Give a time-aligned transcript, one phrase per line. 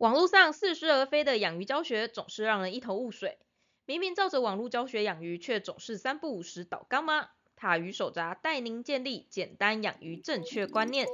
[0.00, 3.38] 网络上似是而非的养鱼教学总是让人一头雾水。
[3.84, 7.28] 明明照着网络教学养鱼，却总是三不五时倒缸吗？
[7.54, 11.06] 塔鱼手札带您建立简单养鱼正确观念。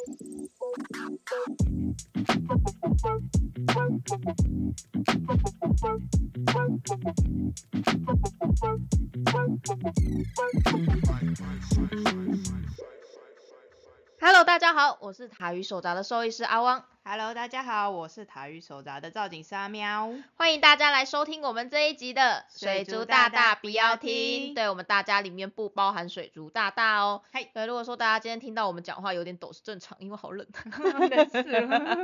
[14.21, 20.13] Hello，大家好，我是塔鱼手札的兽医师阿汪，Hello，大家好，我是塔鱼手札的造景师阿喵。
[20.35, 24.11] 欢迎大家来收听我们这一集的水族大大不要听
[24.47, 24.55] 听。
[24.55, 27.23] 对我们大家里面不包含水族大大哦。
[27.33, 30.45] 嘿对，如果说大家今天听到我们讲话有点抖是正常，因为好冷。
[31.09, 31.97] 冷死了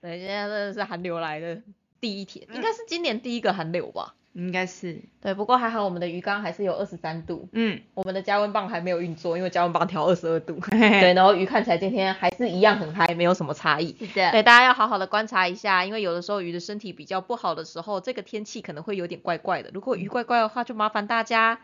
[0.00, 1.62] 对，今天真的是寒流来的
[2.00, 4.16] 第一天，应该是今年第一个寒流吧。
[4.38, 10.60] 应该是，对，不过还好我们的鱼缸还是有二十三度，嗯，我们的加温棒还没有运作，因为加温棒调二十二度。
[10.70, 13.96] 对，然后鱼看起来今天还是一样很嗨，没有什么差异。
[13.98, 19.70] 是的，对，大家要好好的观察一下，因为有的时候鱼的身体比较不好的时候，这个天气可能会有点怪怪的。
[19.74, 21.58] 如果鱼怪怪的话，就麻烦大家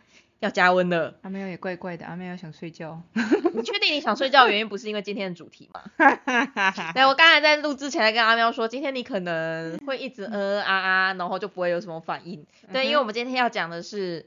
[0.45, 1.17] 要加温了。
[1.23, 3.03] 阿喵也怪怪的，阿喵想睡觉。
[3.55, 5.83] 你确定你想睡觉的原因不是因为今天的主题吗？
[6.95, 12.45] 对，我刚才在录之前还跟阿喵说，今天你可能会一直呃啊啊，然后就不会有什么反应。
[12.72, 14.27] 对，因为我们今天要讲的是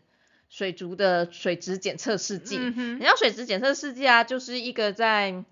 [0.49, 2.57] 水族的水质检测试剂。
[2.57, 5.43] 嗯哼你知道水质检测试剂啊，就是一个在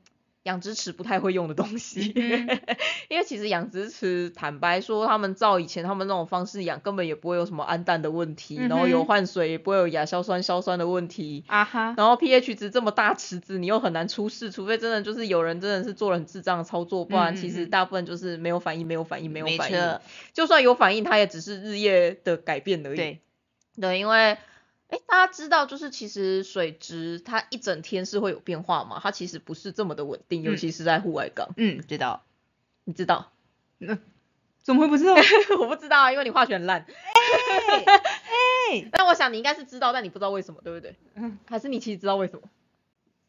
[0.46, 2.60] 养殖池不太会用的东西，嗯
[3.10, 11.44] 因为其实养殖池坦白说，他们照以前他们那种方式养，根本也不会有什么氨氮的问题，然后有换水也不会有亚硝酸硝酸的问题。
[11.48, 20.02] 啊哈，然后 pH 值这么大池子，你又很难出事，除非真的就是有人真的是做了很智障的操作，不然其实嗯大部分就是没有反应，没有反应，没有反应错。
[20.34, 22.96] 就算有反应，它也只是日夜的改变而已。
[22.96, 23.20] 对，
[23.82, 24.38] 对，因为
[24.90, 32.24] 哎，大家知道，就是其实水质它一整天是会有变化嘛，它其实不是这么的稳定，尤嗯其是在户外港，嗯，知道。
[32.84, 33.32] 你知道？
[34.62, 35.16] 怎么会不知道？
[35.60, 36.86] 我不知道啊，因为你化学很烂。
[38.72, 40.96] 哎，但 我想你应该是知道，但你不知道为什么，对不对？
[41.16, 42.42] 嗯，还是你其实知道为什么？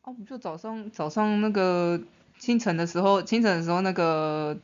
[0.03, 2.01] 哦，不就早上早上那个
[2.39, 4.59] 清晨的时候，清晨的时候那个，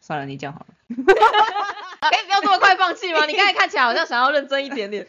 [0.00, 0.66] 算了，你讲好了。
[0.94, 1.02] 可
[2.20, 3.24] 以不要这么快放弃吗？
[3.26, 5.06] 你刚才看起来好像想要认真一点点。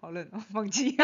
[0.00, 0.96] 好冷哦，放弃。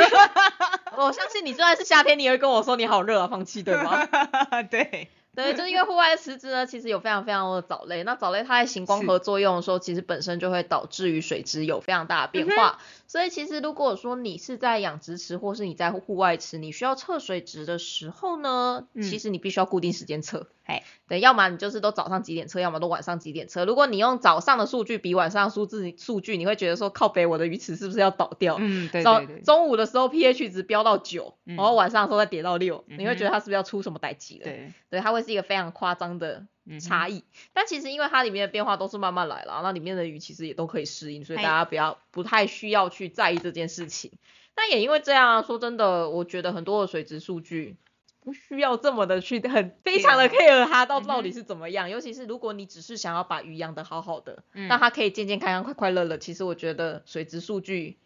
[0.97, 4.07] 我相信你就算是夏天，你也会跟我说你好热啊，放弃对吗？
[4.71, 8.05] 对，对，就是因为户外的池子呢，其实有非常非常多的藻类。
[8.05, 12.79] 那藻类它在行光合作用的时候，其实本身就会导致于水质有非常大的变化。
[13.15, 20.49] 所以其实如果说你是在养殖池，或是你在户外池，你需要测水质的时候呢，嗯其实你必须要固定时间测。
[20.65, 23.65] 嘿，对，要么你就是都早上几点测，要么都晚上几点测。
[23.67, 28.57] 如果你用早上的数据比晚上的数字数据，你会觉得说靠北我的鱼池是不是要倒掉？
[28.59, 34.45] 嗯，对早对对，中午的时候 pH 值飙到九、嗯然后晚上的时候再跌到六、嗯你会觉得它是不是要出什么歹疾了？
[34.45, 36.45] 对，对，它会是一个非常夸张的
[36.81, 37.25] 差异。
[37.53, 44.13] 但其实因为它里面的变化都是慢慢来啦，那里面的鱼其实也都可以适应，所以大家不要不太需要去在意这件事情。
[44.55, 47.77] 但也因为这样啊，说真的，我觉得很多的水质数据。
[48.21, 57.99] 不需要这么的去很非常的 care 它到到底是怎么样，尤其是如果你只是想要把鱼养得好好的，嗯让它可以健健康康、快快乐乐，其实我觉得水质数据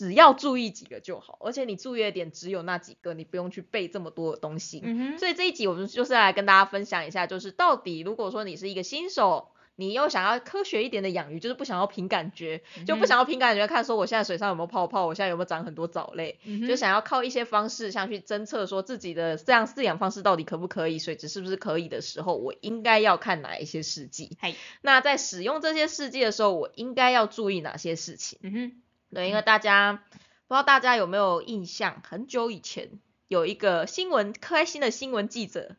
[0.00, 4.80] 只要注意几个就好，而且你注意的点只有那几个，你不用去背这么多的东西。
[5.18, 24.38] 所以这一集我们就是来跟大家分享一下，就是到底如果说你是一个新手，你又想要科学一点的养鱼，就是不想要凭感觉，就不想要凭感觉看说我现在水上有没有泡泡，我现在有没有长很多藻类，嗯就想要靠一些方式像去侦测说自己的这样饲养方式到底可不可以，水质是不是可以的时候，我应该要看哪一些试剂。
[24.40, 28.38] 嗨，那在使用这些试剂的时候，我应该要注意哪些事情？
[28.42, 28.72] 嗯哼，
[29.12, 30.02] 对，因为大家
[30.48, 32.90] 不知道大家有没有印象，很久以前
[33.28, 35.76] 有一个新闻开心的新闻记者。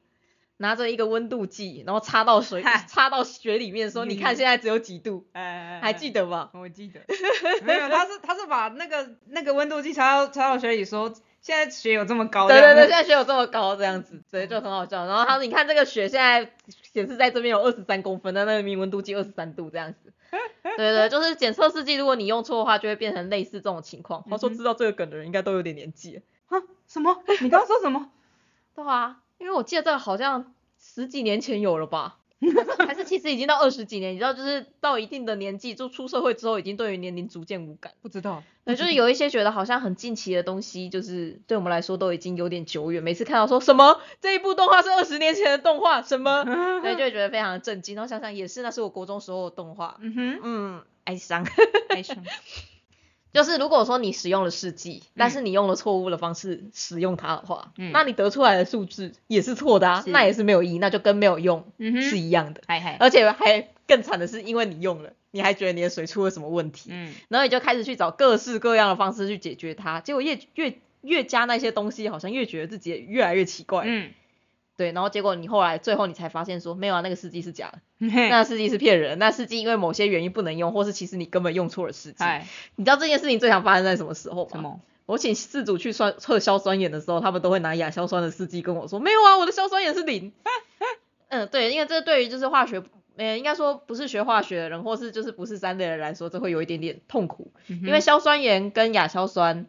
[0.58, 7.02] 拿着一个温度计，然后插到水，嗨插到水里面，说：“你看现在只有几度，哎，还记得吗？”我记得，
[7.66, 11.12] 没有，他是他是把那个那个温度计插到插到水里说，
[11.42, 15.08] 现在水有这么高，对对对，现在雪有这么高，这样子，所以，就很好笑。
[15.08, 16.52] 然后他说：“你看这个雪现在
[16.94, 20.14] 显示在这边有二十三公分，那那个明温度计二十三度这样子。”
[20.64, 24.24] 对对，就是检测试剂，如果你用错的话，就会变成类似这种情况。
[24.30, 26.22] 他说知道这个梗的人应该都有点年纪。
[26.48, 26.58] 啊
[26.88, 27.22] 什么？
[27.42, 28.10] 你刚刚说什么？
[28.76, 32.20] 对啊，因为我记得这个好像十几年前有了吧，
[32.88, 37.94] 还是其实已经到二十几年，你知道，就是到一定的年纪，就出社会之后，已经对于年龄逐渐无感。
[38.02, 43.04] 不知道，对，就是有一些觉得好像很近期的东西，就是对我们来说都已经有点久远。
[43.04, 46.44] 每次看到说什么这一部动画是二十年前的动画，什么，
[46.82, 47.96] 对，就会觉得非常的震惊。
[47.96, 51.46] 然后想想也是，那是我国中时候的动画，嗯哼，嗯，哀伤。
[51.90, 52.18] 哀伤，
[53.34, 62.62] 就是如果说你使用了试剂，但是你用了错误的方式使用它的话，嗯那你得出来的数字也是错的啊，那也是没有意义，那就跟没有用是一样的，
[63.00, 73.84] 而且还更惨的是因为你用了，你还觉得你的水出了什么问题，嗯然后你就开始去找各式各样的方式去解决它，结果越越越加那些东西，好像越觉得自己越来越奇怪。
[73.86, 74.12] 嗯，
[74.78, 82.24] 对，然后结果你后来最后你才发现说，没有啊，那个试剂是假的， 那那试剂是骗人，那试剂因为某些原因不能用，或是其实你根本用错了试剂。
[82.24, 84.80] 哎，你知道这件事情最常发生在什么时候吗？
[85.08, 90.32] 我请事主去酸测硝酸盐的时候，他们都会拿亚硝酸的试剂跟我说，没有啊，我的硝酸盐是零。
[91.28, 92.84] 嗯，对，因为这对于就是化学，
[93.18, 99.66] 呃，应该说不是学化学的人，或是就是不是三类的人来说，这会有一点点痛苦，因因为硝酸盐跟亚硝酸，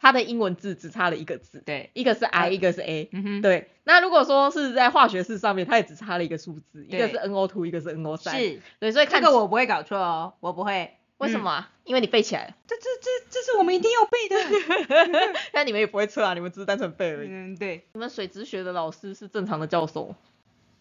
[0.00, 3.10] 它的英文字只差了一个字，对，一个是 I，呃一个是 A。
[3.42, 8.30] 对，那如果说是在化学式上面，它也只差了一个数字，一个是 NO2，一个是 NO3。
[8.30, 10.84] 是对，所以这看个我不会搞错哦，我不会。
[10.84, 10.94] 嗯？
[11.18, 11.70] 为什么啊？
[11.82, 15.34] 因为你背起来了，这这这这是我们一定要背的。
[15.50, 17.28] 但你们也不会测啊，你们只是单纯背而已。
[17.28, 20.14] 嗯，对，你们水质学的老师是正常的教授，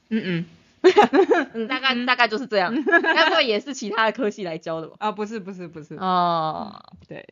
[0.10, 0.46] 嗯嗯，
[1.56, 4.96] 嗯，大概大概就是这样， 该不会也是其他的科系来教的吧？
[5.00, 7.28] 啊，不是不是不是，哦，对，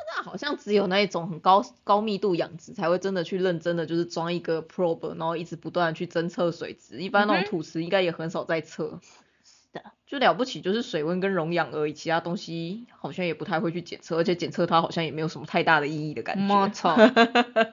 [0.00, 9.00] 现在好像只有那一种很高高密度养殖才会真的去认真的就是装一个 probe，然后一直不断的去侦测水质，一般那种土池应该也很少在测。
[9.44, 16.42] 是的，就了不起就是水温跟溶氧而已，其他东西好像也不太会去检测，而且检测它好像也没有什么太大的意义的感觉。
[16.42, 16.96] 没错，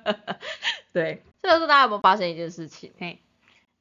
[0.94, 2.92] 对，这就是大家有没有发现一件事情？
[3.00, 3.20] 嘿，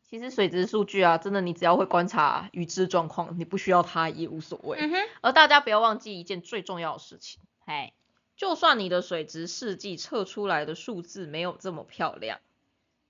[0.09, 4.79] 其实水质数据啊，真的你只要会观察鱼质状况，你不需要它也无所谓。
[4.81, 7.93] 嗯哼，而大家不要忘记一件最重要的事情，嗨，
[8.37, 12.39] 就算你的水质试剂测出来的数字没有这么漂亮，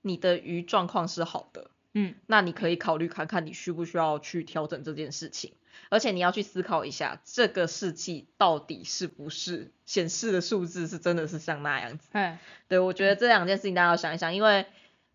[0.01, 5.53] 你的鱼状况是好的，嗯那你可以考虑看看你需不需要去调整这件事情。
[5.89, 12.09] 而且你要去思考一下，这个试剂到底是不是显示的数字是真的是像那样子。
[12.13, 14.65] 哎，对，我觉得这两件事情大家要想一想，因为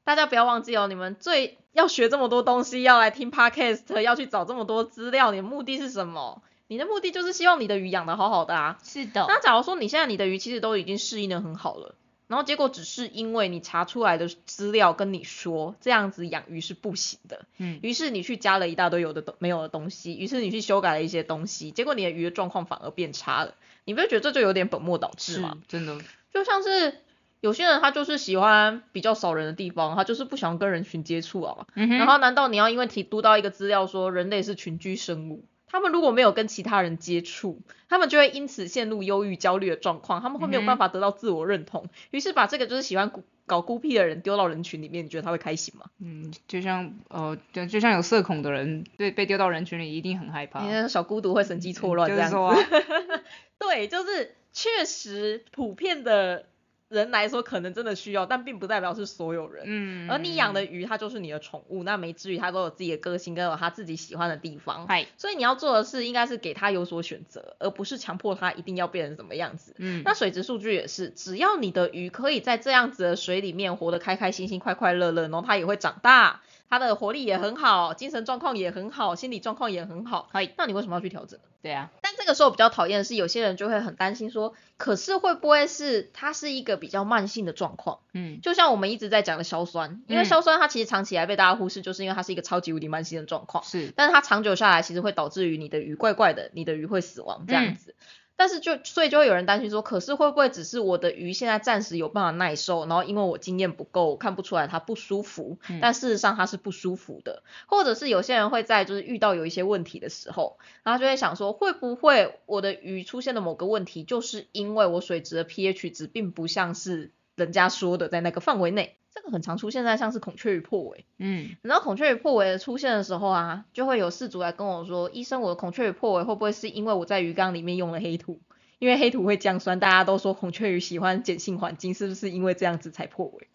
[0.05, 6.43] 大家不要忘记哦，你们最要学这么多东西，要来听 podcast，要去找这么多资料，你的目的是什么？
[6.73, 8.79] 你的目的就是希望你的鱼养的好好的啊。
[8.83, 11.95] 是的，那假如说你现在你的鱼其实都已经适应的很好了，
[12.29, 23.53] 然后结果只是因为你查出来的资料跟你说这样子养鱼是不行的，嗯，于是你去加了一大堆有的东没有的东西，于是你去修改了一些东西，结果你的鱼的状况反而变差了，
[23.85, 25.59] 你不会觉得这就有点本末倒置吗？
[25.69, 25.99] 真的，
[26.33, 27.01] 就像是
[27.41, 31.67] 有些人他就是喜欢比较少人的地方，他就是不想跟人群接触啊嘛。
[31.75, 37.59] 嗯哼，然后难道你要因为提读到一个资料说人类是群居生物，他们如果没有跟其他人接触，
[37.89, 45.87] 他们就会因此陷入忧郁、焦虑的状况，他们会没有办法得到自我认同，于是把这个就是喜欢孤搞孤僻的人丢到人群里面，你觉得他会开心吗？
[45.99, 52.37] 嗯，就像呃，就就像有社恐的人，对，被丢到人群里一定很害怕，小孤独会神经错乱就这样子。
[52.37, 53.23] 是啊，
[53.59, 56.45] 对，就是确实普遍的
[56.93, 59.65] 人来说，可能真的需要，但并不代表是所有人。
[59.67, 64.87] 嗯，而你养的鱼，它就是你的宠物，那每只鱼它都有自己的个性，跟有它自己喜欢的地方。
[64.87, 69.75] 嗨，所以你要做的是，应该是给它有所选择，而不是强迫它一定要变成什么样子。
[69.79, 80.31] 嗯，那水质数据也是，只要你的鱼可以在这样子的水里面活得开开心心、快快乐乐，然后它也会长大，它的活力也很好，精神状况也很好，心理状况也很好。
[80.33, 81.39] 可以，那你为什么要去调整？
[81.61, 87.99] 对啊，但这个时候比较讨厌的是，有些人就会很担心说，可是会不会是它是一个比较慢性的状况？
[88.15, 93.63] 嗯，就像我们一直在讲的硝酸，因为嗯硝酸它其实长期以来被大家忽视，就是因为它是一个超级无敌慢性的状况。
[93.65, 97.95] 是，但是它长久下来，其实会导致于你的鱼怪怪的，你的鱼会死亡这样嗯子。
[98.37, 107.43] 但是就所以就会有人担心说，可是会不会只是我的鱼现在暂时有办法耐受，然后因为我经验不够，我看不出来它不舒服，嗯但事实上它是不舒服的。
[107.67, 118.97] 或者是有些人会在就是遇到有一些问题的时候，然后就会想说，会不会我的鱼出现了某个问题，就是因为我水质的 pH 值并不像是人家说的在那个范围内。
[119.15, 128.41] 这个很常出现在像是孔雀鱼破尾，嗯，然后孔雀鱼破尾的出现的时候啊，就会有事主来跟我说，医生，我的孔雀鱼破尾会不会是因为我在鱼缸里面用了黑土？
[128.79, 133.49] 因为黑土会降酸，大家都说孔雀鱼喜欢碱性环境，是不是因为这样子才破尾？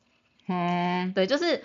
[0.47, 1.63] 嗯，对，就是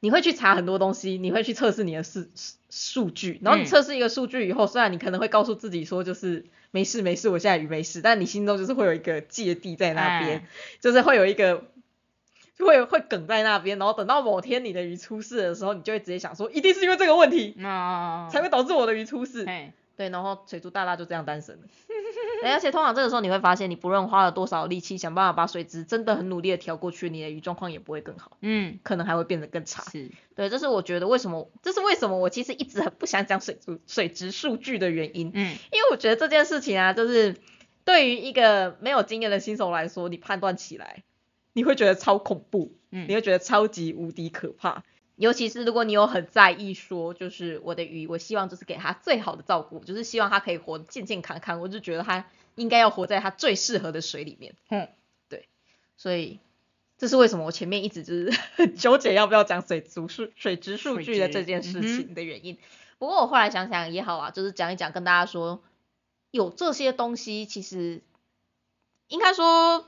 [0.00, 2.24] 你会去查很多东西，你会去测试你的数
[2.70, 10.48] 数据，然后你嗯测试一个数据以后，虽然你可能会告诉自己说就是没事没事，我现在鱼没事，但你心中就是会有一个芥蒂在那边，哎
[10.80, 11.64] 就是会有一个。
[12.66, 19.44] 会会梗在那边，然后等到某天你的鱼出事的时候，你就会直接想说，一定是因为这个问题那才会导致我的鱼出事。
[19.46, 21.62] 嘿，对，然后水族大大就这样诞生了。
[22.40, 29.82] 对而且通常这个时候你会发现，你不论花了多少力气，想办法把水质真的很努力的调过去，你的鱼状况也不会更好，嗯，可能还会变得更差。
[29.90, 37.34] 是，对，这是我觉得为什么，这是为什么我其实一直很不想讲水族水质数据的原因，嗯，因为我觉得这件事情啊，就是
[37.84, 41.02] 对于一个没有经验的新手来说，你判断起来，
[41.58, 44.84] 你会觉得超恐怖，嗯你会觉得超级无敌可怕。
[45.16, 54.54] 尤其是如果你有很在意说，就是我的鱼，我希望就是给它最好的照顾，就是希望它可以活得健健康康，我就觉得它应该要活在它最适合的水里面。
[54.68, 54.88] 嗯，
[55.28, 55.48] 对，
[55.96, 56.38] 所以
[56.98, 62.56] 这是为什么我前面一直就是很 纠结要不要讲水族数、水质数水据的质这件事情的原因。
[63.00, 65.60] 不过我后来想想也好啊，就是讲一讲，跟大家说，
[66.30, 68.02] 有这些东西其实
[69.08, 69.84] 应该说。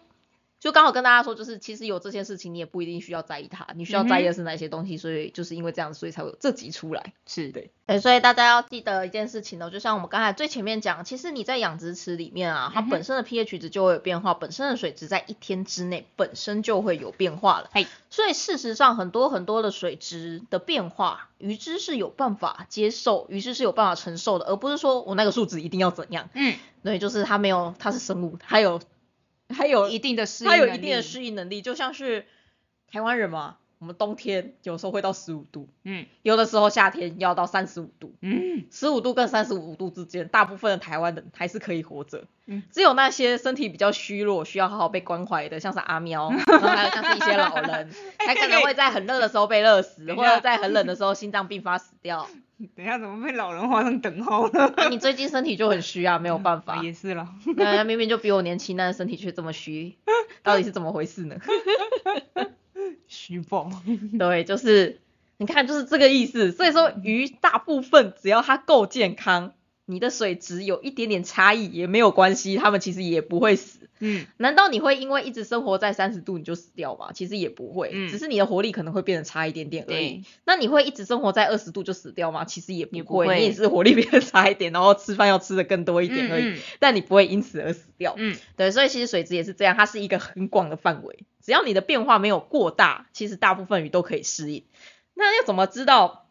[0.60, 7.14] 就刚好跟大家说，就是其实有这些事情，你也不一定需要在意它，你需要在意的是哪些东西，所以就是因为这样，所以才会有这集出来。
[7.26, 17.70] 是对，对，所以大家要记得一件事情呢，就像我们刚才最前面讲，其实你在养殖池里面啊，它本身的 pH 值就会有变化，本身的水质在一天之内本身就会有变化了。
[17.72, 26.28] 嘿所以事实上很多很多的水质的变化，鱼只是有办法接受，鱼只是有办法承受的，而不是说我那个数值一定要怎样。
[26.34, 28.80] 嗯，对，就是它没有，它是生物，它有，
[29.50, 32.26] 它有一定的适应它有一定的适应能力，就像是
[32.90, 36.06] 台湾人嘛，我们冬天有时候会到十五度，嗯。
[36.22, 38.64] 有的时候夏天要到三十五度，嗯。
[38.70, 42.24] 十五度跟三十五度之间，大部分的台湾人还是可以活着。
[42.46, 42.62] 嗯。
[42.70, 47.90] 只有那些身体比较虚弱，需要好好被关怀的，像是阿喵， 然后还有像是一些老人，
[48.24, 52.28] 才可能会在很热的时候被热死，或者在很冷的时候心脏病发死掉。
[52.76, 54.66] 等一下怎么被老人画上等号了？
[54.76, 56.82] 啊， 你最近身体就很虚啊，没有办 法。
[56.82, 59.96] 也是啦，对，明明就比我年轻，但是身体却这么虚，
[60.42, 61.36] 到底是怎么回事呢？
[63.08, 63.70] 虚报。
[64.18, 65.00] 对，就是
[65.38, 66.52] 你看，就是这个意思。
[66.52, 69.52] 所以说，鱼大部分只要它够健康，
[69.86, 73.79] 你的水质有一点点差异也没有关系，它们其实也不会死。
[74.00, 77.12] 嗯难道你会因为一直生活在三十度你就死掉吗？
[77.12, 80.24] 其实也不会，嗯只是你的活力可能会变得差一点点而已。
[80.44, 82.44] 那你会一直生活在二十度就死掉吗？
[82.44, 88.14] 其实也不会，你也是活力变得差一点，然后吃饭要吃的更多一点而已，嗯但你不会因此而死掉。
[88.16, 94.64] 嗯对，所以其实水质也是这样，它是一个很广的范围，只要你的变化没有过大，其实大部分鱼都可以适应。
[95.14, 96.26] 那要怎么知道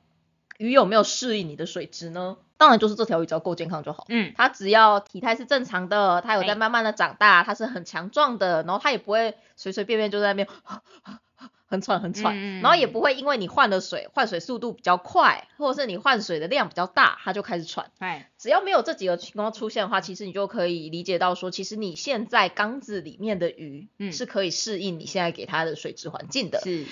[0.58, 2.38] 鱼有没有适应你的水质呢？
[2.60, 4.06] 当然就是这条鱼只要够健康就好。
[4.10, 10.48] 嗯它只要体态是正常的，它有在哎慢慢的长大，它是很强壮的，然后它也不会随随便便就在那边
[11.66, 17.92] 很喘很喘，然后也不会因为你换了水换水速度比较快，或者是你换水的量比较大，它就开始喘。
[18.00, 26.60] 哎只要没有这几个情况出现的话，其实你就可以理解到说，其实你现在缸子里面的鱼嗯是可以适应你现在给它的水质环境的。
[26.60, 26.86] 是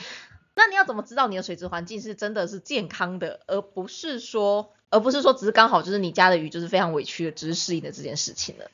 [0.56, 8.66] 那你要怎么知道你的水质环境是真的是健康的，而不是说，而不是说只是刚好就是你家的鱼就是非常委屈的，只是适应的这件事情呢？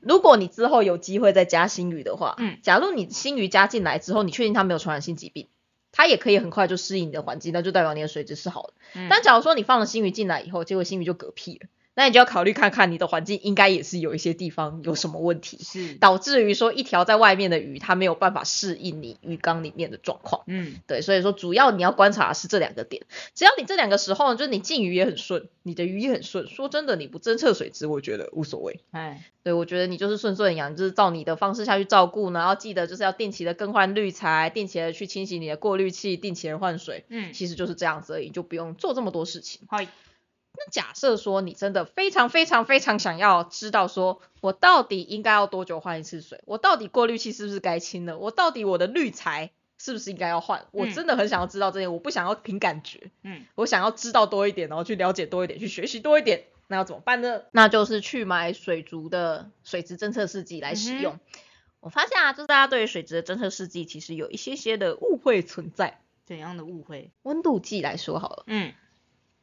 [0.00, 5.48] 如果你之后有机会再加新鱼的话，嗯假如你新鱼加进来之后，你确定它没有传染性疾病，
[5.92, 8.74] 它也可以很快就适应你的环境，那就代表你的水质是好的。
[8.94, 20.42] 嗯但假如说你放了新鱼进来以后，结果新鱼就嗝屁了，那你就要考虑看看你的环境应该也是有一些地方有什么问题，是导致于说一条在外面的鱼它没有办法适应你鱼缸里面的状况。
[20.46, 23.04] 嗯对，所以说主要你要观察的是这两个点。
[23.34, 26.48] 只要你这两个时候，就是你进鱼也很顺，你的鱼也很顺。
[26.48, 28.80] 说真的，你不侦测水质，我觉得无所谓。
[28.92, 39.62] 哎对，我觉得你就是顺顺养，就是照你的方式下去照顾，然后记得就是要定期的更换滤材，定期的去清洗你的过滤器，定期的换水，嗯其实就是这样子而已，就不用做这么多事情。
[39.68, 39.88] 嗨
[40.64, 46.40] 那假设说你真的非常非常非常想要知道说，我到底应该要多久换一次水？
[46.44, 48.18] 我到底过滤器是不是该清了？
[48.18, 50.66] 我到底我的滤材是不是应该要换？
[50.70, 56.44] 我嗯真的很想要知道这些，我不想要凭感觉，嗯我想要知道多一点，然后去了解多一点，去学习多一点。
[56.68, 57.42] 那要怎么办呢？
[57.50, 61.18] 那就是去买水族的水质侦测试剂来使用。
[61.80, 65.98] 我发现啊，就是大家对于水质的侦测试剂其实有一些些的误会存在。
[66.24, 67.10] 怎样的误会？
[67.24, 68.72] 温度计来说好了，嗯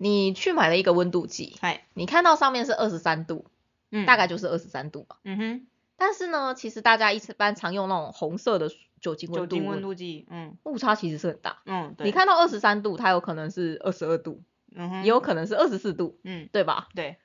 [0.02, 3.46] 你去买了一个温度计，哎你看到上面是二十三度，
[3.92, 4.06] 嗯。
[4.06, 5.18] 大概就是二十三度吧。
[5.26, 5.68] 嗯哼。
[5.98, 10.58] 但是呢，其实大家一般常用那种红色的酒精温度，酒精温度计嗯。
[10.64, 11.60] 误差其实是很大。
[11.66, 12.06] 嗯对。
[12.06, 14.42] 你看到二十三度，它有可能是二十二度，
[14.74, 15.04] 嗯哼。
[15.04, 16.48] 也有可能是二十四度，嗯。
[16.54, 16.88] 对吧？
[16.96, 17.18] 对。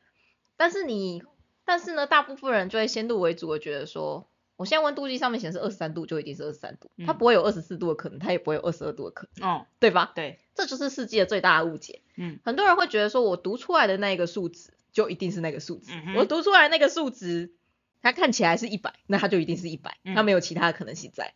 [0.56, 1.22] 但是你，
[1.64, 10.12] 但是呢，大部分人就会先入为主的觉得说，我现在温度计上面显示二十三度，就一定是二十三度，它嗯不会有二十四度的可能，它也不会有二十二度的可能，哦对吧？
[10.14, 12.02] 对这就是世界最大的误解。
[12.16, 17.52] 嗯很多人会觉得说，我读出来的那个数值就一定是那个数值，嗯我读出来那个数值，
[18.00, 21.34] 它看起来是一百，那它就一定是一百、嗯它没有其他的可能性在。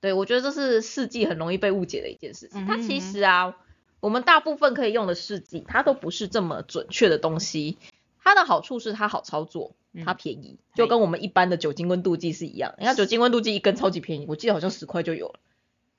[0.00, 2.60] 对，我觉得这是试剂很容易被误解的一件事情。
[2.60, 3.56] 嗯哼它其实啊，
[4.00, 7.78] 我们大部分可以用的试剂，它都不是这么准确的东西。
[8.24, 12.74] 它的好处是它好操作，它嗯便宜，就跟我们一般的酒精温度计是一样。
[12.78, 15.40] 你看酒精温度计一根超级便宜，我记得好像十块就有了。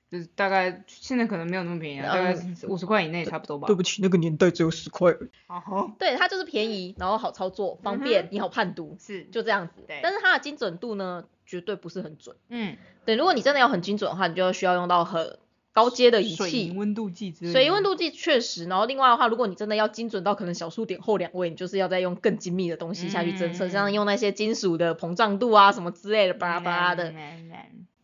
[0.10, 3.66] 就是大概现在可能没有那么便宜啊，大概嗯五十块以内差不多吧。
[3.66, 5.12] 对不起，那个年代只有十块。
[5.48, 9.84] 哦， 对，它就是便宜，然后好操作，方便，你好判读，是就这样子。
[9.88, 12.36] 对但是它的精准度呢，绝对不是很准。
[12.50, 15.40] 嗯对，如果你真的要很精准的话，你就需要用到很
[15.74, 16.78] 高阶的仪水器银。
[16.78, 17.54] 温度计之类的。
[17.54, 27.14] 水银温度计确实，然后另外的话，如果你真的要精准到可能小数点后两位，你就是要再用更精密的东西下去侦测，嗯像用那些金属的膨胀度啊什么之类的，巴拉巴拉的。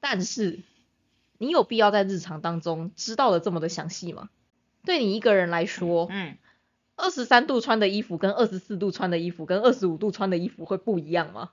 [0.01, 0.59] 但是，
[1.37, 4.29] 你有必要在日常当中知道的这么的详细吗？
[4.85, 6.37] 对你一个人来说，嗯，
[6.95, 11.51] 二十三度穿的衣服跟二十四度穿的衣服跟二十五度穿的衣服会不一样吗？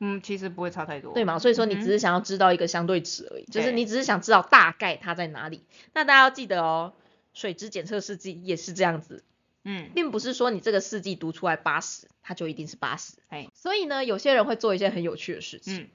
[0.00, 1.14] 嗯，其实不会差太多。
[1.14, 1.38] 对嘛？
[1.38, 5.64] 所以说你只是想要知道一个相对值而已，就是你只是想知道大概它在哪里。
[5.94, 6.92] 那大家要记得哦，
[7.34, 9.24] 水质检测试剂也是这样子，
[9.64, 13.14] 嗯，并不是说你这个试剂读出来八十，它就一定是八十。
[13.28, 15.88] 哎，所以呢，有些人会做一件很有趣的事情，嗯。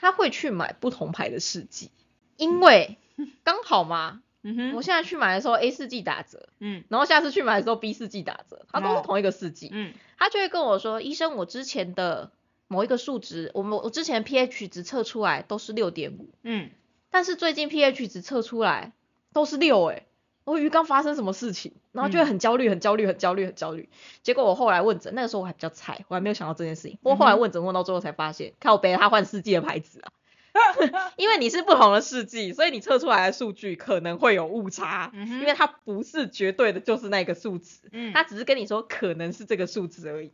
[0.00, 1.90] 他会去买不同牌的试剂，
[2.36, 2.98] 因为
[3.42, 6.84] 刚好嘛， 嗯哼，我现在去买的时候 A 四季打折，嗯。
[6.88, 9.92] 然后下次去买的时候 B 四季打折，它都是哦同一个试剂，嗯。
[10.16, 12.30] 他就会跟我说，医生，我之前的
[12.68, 16.70] 某一个数值，我们我之前 pH 值测出来都是六点五，嗯，
[17.10, 18.92] 但是最近 pH 值测出来
[19.32, 20.06] 都是六，哎，
[20.44, 21.72] 我鱼缸发生什么事情？
[21.92, 23.88] 然后就会很焦虑，很焦虑，很焦虑，很焦虑。
[24.22, 26.98] 结果我后来问诊，那个时候我还比较菜，我还没有想到这件事情。
[27.02, 30.12] 不过后来问诊问到最后才发现，靠背他换试剂的牌子啊。
[31.16, 40.32] 因为你是不同的试剂，所以你测出来的数据可能会有误差，嗯因为它不是绝对的就是那个数值，嗯它只是跟你说可能是这个数值而已。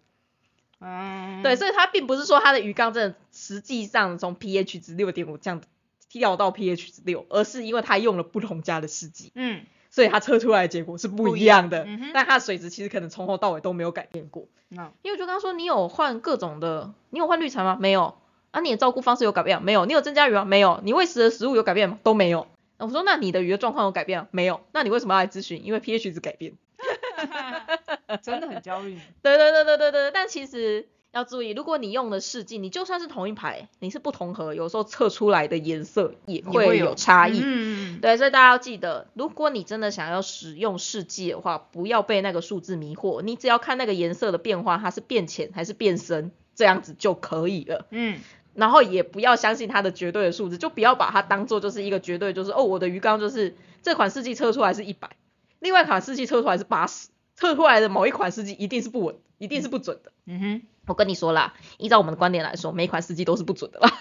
[0.85, 5.63] 嗯，对，所以它并不是说它的鱼缸真的实际上从 pH 值六点五这样
[6.11, 11.79] 跳到 pH 值六，而是因为它用了不同家的试剂，嗯所以它测出来的结果是不不一一样的。
[11.79, 14.49] 样嗯哼但它的水质其实可能从头到尾都没有改变过。
[14.69, 17.77] 那因为我就刚刚说，你有换各种的，你有换滤材吗？
[17.81, 18.17] 没有。
[18.51, 19.63] 啊，你的照顾方式有改变吗？
[19.65, 19.87] 没有。
[19.87, 20.45] 你有增加鱼吗？
[20.45, 20.81] 没有。
[20.83, 21.99] 你喂食的食物有改变吗？
[22.03, 22.49] 都没有。
[22.79, 24.29] 我说，那你的鱼的状况有改变吗？
[24.33, 24.61] 没有。
[24.73, 25.65] 那你为什么要来咨询？
[25.65, 26.55] 因为 pH 值改变。
[28.23, 28.99] 真的很焦虑。
[29.23, 37.41] 对对对对对对，但其实要注意，如果你用的试剂，你就算是同一排，你是不同盒，有时候测出来的颜色也会会有差异。
[37.43, 47.87] 嗯，对，所以大家要记得，如果你真的想要使用试剂的话，不要被那个数字迷惑，你只要看那个颜色的变化，它是变浅还是变深，这样子就可以了。
[47.91, 48.21] 嗯
[48.55, 55.11] 然后也不要相信它的绝对的数字，就不要把它当做就是一个绝对，就是哦，我的鱼缸就是这款试剂测出来是一百，
[55.59, 60.13] 另外一款试剂测出来是八十，测出来的某一款试剂一定是不稳，一定是不准的。
[60.27, 63.93] 嗯哼，我跟你说啦，依照我们的观点来说，每一款试剂都是不准的啦。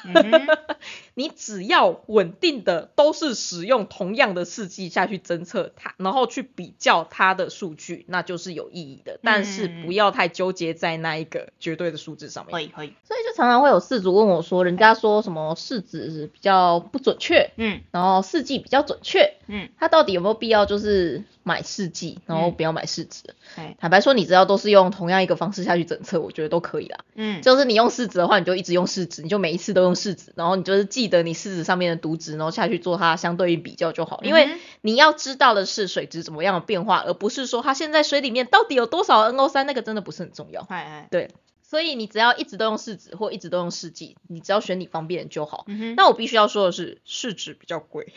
[1.16, 9.20] 你只要稳定的都是使用同样的试剂下去侦测它，然后去比较它的数据，那就是有意义的。
[9.22, 12.54] 但是不要太纠结在那一个绝对的数字上面。
[12.54, 23.36] 可以可以，所以就常常会有事主问我说，人家说什么试纸比较不准确，嗯然后试剂比较准确，嗯，它到底有没有必要就是买试剂，然后不要买试纸？
[23.56, 27.06] 哎，坦白说，你只要都是用同样一个方式下去检测，我觉得都可以啦。
[27.16, 34.22] 嗯，就是你用试纸的话，你就一直用试纸，你就每一次都用试纸，然后你就是记得你试纸上面的读值，然后下去做它相对应比较就好。
[34.24, 34.50] 因为
[34.82, 40.66] 你要知道的是水质怎么样的变化，而不是说它现在水里面到底有多少 NO 3那个真的不是很重要。
[40.70, 41.30] 哎哎，对，
[41.62, 45.66] 所以你只要一直都用试纸或一直都用试剂，你只要选你方便就好。
[45.68, 48.14] 嗯，那我必须要说的是，试纸比较贵，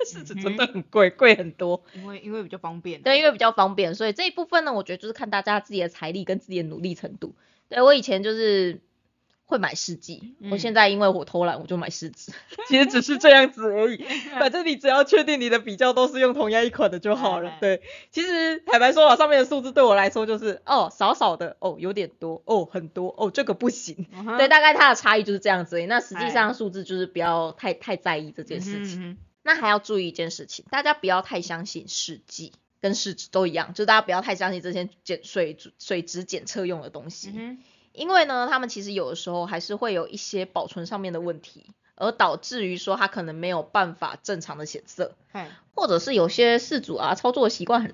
[0.06, 1.82] 试纸真的很贵，贵很多。
[1.94, 7.34] 因为因为比较方便，对，因为比较方便，所以这一部分呢，我觉得就是看大家自己的财力跟自己的努力程度。
[7.68, 8.80] 对我以前就是
[9.44, 12.32] 会买试剂，我嗯现在因为我偷懒，我就买试纸，
[12.68, 14.04] 其实只是这样子而已。
[14.38, 17.58] 反正你只要确定你的比较都是用同样一款的就好了哎。
[17.60, 24.06] 对，其实坦白说了，上面的数字对我来说就是哦少少的，哦有点多，哦很多，哦这个不行。
[24.38, 25.86] 对，大概它的差异就是这样子而已。
[25.86, 28.86] 那实际哎上数字就是不要太太在意这件事情。
[28.86, 37.58] 情，那还要注意一件事情，大家不要太相信试剂，跟试纸都一样，就大家不要太相信这些检水水质检测用的东西，嗯
[37.92, 45.16] 因为呢，他们其实有的时候还是会有一些保存上面的问题，而导致于说它可能没有办法正常的显色，
[45.74, 47.92] 或者是有些事主啊操作的习惯很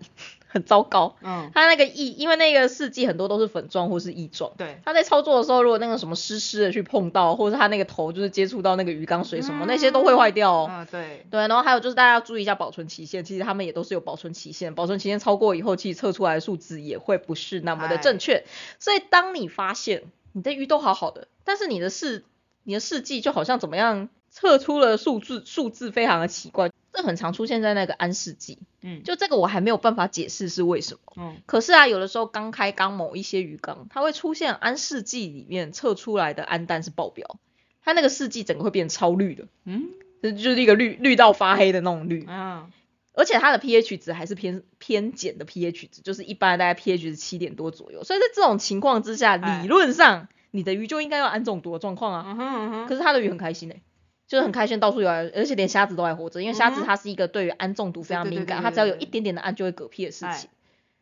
[0.57, 4.53] 很糟糕，嗯，它那个液，因为那个试剂很多都是粉状或是液状。
[4.57, 10.51] 对，它在操作的时候，如果那个什么湿湿的去碰到，或者是他那个头就是接触到那个鱼缸水什么，那些都会坏掉。
[10.51, 10.71] 哦。
[10.71, 18.45] 嗯，对，对，然后还有就是大家要注意一下保存期限，其实他们也都是有保存期限，保存期限超过以后，其实测出来的数字也会不是那么的正确。
[18.81, 22.25] 所以当你发现你的鱼都好好的，但是你的试
[22.65, 31.01] 你的试剂就好像怎么样测出了数字数字非常的奇怪，这很常出现在那个安试剂，嗯，就这个我还没有办法解释是为什么。
[31.19, 37.39] 嗯，可是啊，有的时候刚开缸某一些鱼缸，它会出现安试剂里面测出来的氨氮是爆表，
[37.85, 39.47] 它那个试剂整个会变超绿的。
[39.67, 39.91] 嗯，
[40.23, 42.71] 就就是一个绿绿到发黑的那种绿，嗯，
[43.13, 52.25] 而且它的 pH 值还是偏偏碱的 pH 值，就是一般大概 pH 值七点多左右，所以在这种情况之下，哎理论上你的鱼就应该要氨中毒的状况啊。
[52.27, 53.83] 嗯哼嗯哼，可是它的鱼很开心哎、
[54.29, 60.51] 就是很开心到处有来，而且连虾子都还活着，因为虾子嗯哼它是一个对于氨中毒非常敏感，对对它只要有一点点的氨就会嗝屁的事哎情。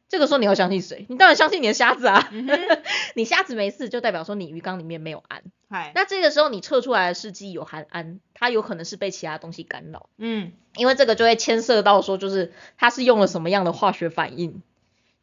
[0.07, 1.07] 这个时候你要相信谁？
[1.09, 2.29] 你当然相信你的虾子啊！
[2.31, 2.47] 嗯，
[3.17, 5.43] 你虾子没事，就代表说你鱼缸里面没有氨。
[5.71, 14.63] 嗨，那这个时候你测出来的试剂有含氨，它有可能是被其他东西干扰，嗯因为这个就会牵涉到说，就是它是用了什么样的化学反应，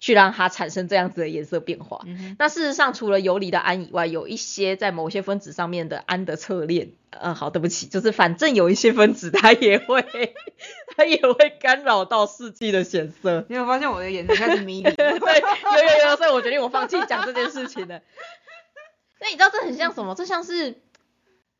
[0.02, 2.02] 去让它产生这样子的颜色变化。
[2.06, 10.04] 嗯，那事实上，除了游离的氨以外，有一些在某些分子上面的氨的侧链，呃，好，对不起，就是反正有一些分子它也会，
[10.98, 13.46] 它也会干扰到试剂的显色。
[13.48, 14.90] 你有发现我的眼睛开始迷离？
[14.96, 18.02] 对，有有有，所以我决定我放弃讲这件事情了。
[19.20, 20.16] 那你知道这很像什么？
[20.16, 20.82] 这像是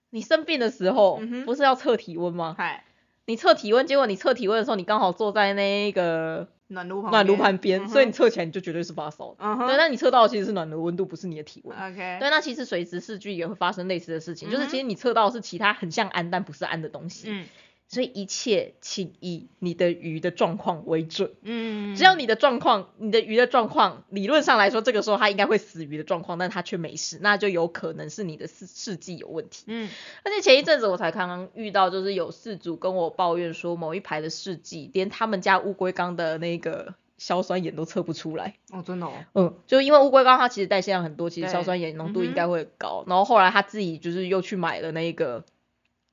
[0.10, 2.56] 你生病的时候，嗯不是要测体温吗？
[2.58, 2.86] 嗨，
[3.28, 7.44] 你测体温，结果你测体温的时候，你刚好坐在那个暖炉旁暖炉边。
[7.44, 9.38] 旁边，嗯所以你测起来你就绝对是发烧的。
[9.40, 11.78] 嗯对，那你测到的其实是暖炉温度，不是你的体温。
[11.78, 17.46] ，OK，对，那其实随时视距也会发生类似的事情，就是其实你测到的是其他很像氨但不是氨的东西，嗯
[17.92, 21.34] 所以一切请以你的鱼的状况为准。
[21.42, 29.66] 嗯，只要你的状况，你的鱼的状况，理论上来说，这个时候它应该会死鱼的状况，但它却没事，那就有可能是你的试试剂有问题。
[29.68, 29.90] 嗯
[30.24, 38.56] 而且前一阵子我才刚刚遇到，就是有事主跟我抱怨说，某一排的试剂连他们家乌龟缸的那个硝酸盐都测不出来。
[38.72, 43.04] 哦，真的哦，嗯，就因为乌龟缸它其实代谢量很多，其实硝酸盐浓度应该会很高。
[43.06, 45.44] 然后后来他自己就是又去买了那个，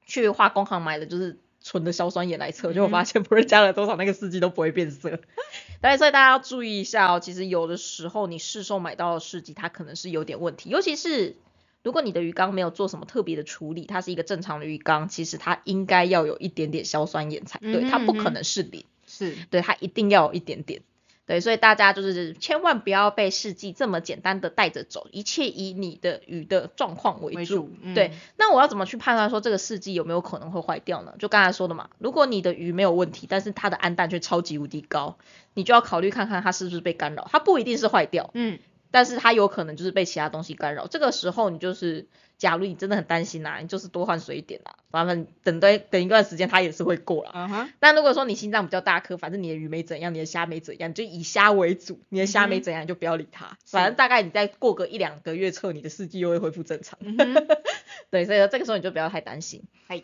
[0.06, 5.20] 去化工行买的就是纯的硝酸盐来测，结果嗯哼发现不论加了多少，那个试剂都不会变色。
[5.80, 11.36] 但所以大家要注意一下哦，其实有的时候你市售买到的试剂它可能是有点问题，尤其是。
[11.84, 18.84] 如果你的鱼缸没有做什么特别的处理，它是一个正常的鱼缸，其实它应该要有一点点硝酸盐才对，嗯哼它不可能是零。
[19.06, 20.82] 是，对，它一定要有一点点。
[21.28, 27.38] 对，所以大家就是千万不要被试剂这么简单的带着走，一切以你的鱼的状况为主。
[27.38, 31.14] 为主嗯对，那我要怎么去判断说这个试剂有没有可能会坏掉呢？
[31.18, 35.18] 就刚才说的嘛，如果你的鱼没有问题，但是它的氨氮却超级无敌高，
[35.52, 37.28] 你就要考虑看看它是不是被干扰。
[37.30, 38.58] 它不一定是坏掉，嗯
[38.90, 40.86] 但是它有可能就是被其他东西干扰。
[40.86, 47.32] 这个时候你就是，假如你真的很担心啦、你就是多换水一点啦，反正等对等一段时间它也是会过啦。
[47.34, 52.00] 嗯哼，但如果说你心脏比较大颗，反正你的鱼没怎样，你的虾没怎样，你就以虾为主。
[52.08, 53.58] 你的虾没怎样，你就不要理它。
[53.66, 56.98] 反正大概你再过个一两个月测，你的四季又会恢复正常。
[57.02, 57.46] 嗯哼，
[58.10, 59.64] 对，所以这个时候你就不要太担心。
[59.86, 60.02] 嗨，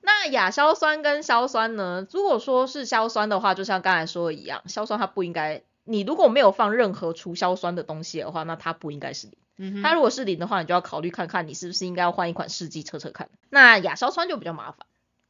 [0.00, 2.06] 那亚硝酸跟硝酸呢？
[2.10, 9.38] 如果说是硝酸的话，就像刚才说的一样，硝酸它不应该，你如果没有放任何除硝酸的东西的话，那它不应该是零。
[9.56, 13.30] 嗯，它如果是零的话，你就要考虑看看你是不是应该要换一款试剂测测看。
[13.48, 14.86] 那亚硝酸就比较麻烦。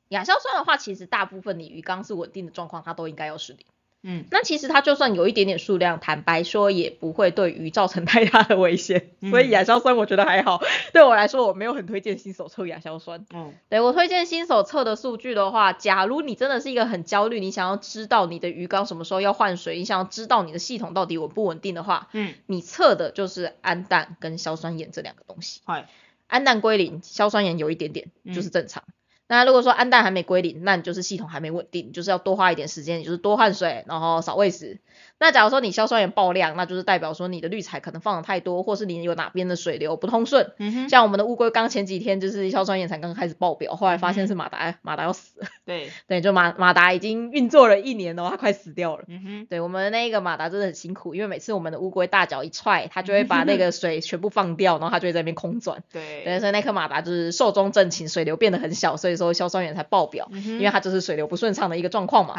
[0.09, 3.67] 亚硝酸的话，其实大部分你鱼缸是稳定的状况，它都应该要是零。
[4.03, 9.11] 嗯那其实它就算有一点点数量，坦白说也不会对鱼造成太大的危险。
[9.31, 10.61] 所以嗯亚硝酸我觉得还好，
[10.93, 13.27] 对我来说我没有很推荐新手测亚硝酸。
[13.35, 25.63] 嗯，对我推荐新手测的数据的话，假如你真的是一个很焦虑，你想要知道你的鱼缸什么时候要换水，你想要知道你的系统到底稳不稳定的话，嗯，你测的就是氨氮跟硝酸盐这两个东西。
[25.65, 25.89] 嗨，
[26.29, 28.85] 氨氮归零，硝酸盐有一点点，嗯就是正常。
[29.29, 34.79] 那如果说氨氮还没归零，那你就是系统还没稳定，你就是要多花一点时间，你就是多换水，然后少喂食。
[35.19, 40.53] 那假如说你硝酸盐爆量，那就是代表说你的滤材可能放的太多，或是你有哪边的水流不通顺。
[40.59, 45.47] 嗯哼，像我们的乌龟刚前几天就是硝酸盐才刚开始爆表，后来发现是马达，马达要死了。
[45.65, 49.05] 对，对，就马马达已经运作了一年了，它快死掉了。
[49.09, 55.83] 嗯哼，对我们那个马达真的很辛苦，因为每次我们的乌龟大脚一踹，它就会把那个水全部放掉，然后它就会在那边空转。
[55.91, 62.35] 对，对，所以那颗马达就是寿终正寝，水流变得很小，所以说硝酸盐才爆表，嗯因为它就是水流不顺畅的一个状况嘛。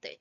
[0.00, 0.20] 对，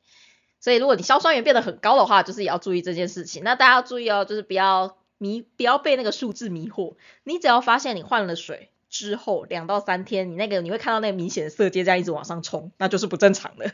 [0.60, 3.44] 所以如果你硝酸盐变得很高的话，就是也要注意这件事情。
[3.44, 6.96] 那大家要注意哦，就是不要迷，不要被那个数字迷惑。
[7.24, 13.72] 你只要发现你换了水之后两到三天，你那个你会看到那个明显的色阶这样一直往上冲，那就是不正常的。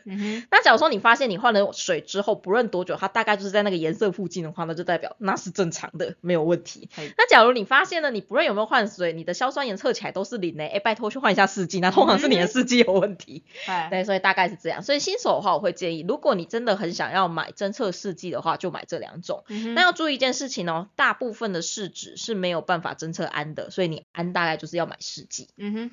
[0.49, 6.89] 那假如说你发现你换了水之后，不论多久，它大概就是在那个颜色附近的话，那就代表那是正常的，没有问题。
[7.17, 13.43] 那假如你发现了你不论有没有换水，你的硝酸盐测起来都是零呢，哎，拜托去换一下试剂，那通常是你的试剂有问题。
[13.67, 14.82] 嗨，对，所以大概是这样。
[14.82, 19.43] 所以新手的话，我会建议，如果你真的很想要买侦测试剂的话，就买这两种。
[19.49, 25.48] 嗯，那要注意一件事情哦，大部分的试纸是没有办法侦测氨的，所以你氨大概就是要买试剂。
[25.58, 25.91] 嗯哼，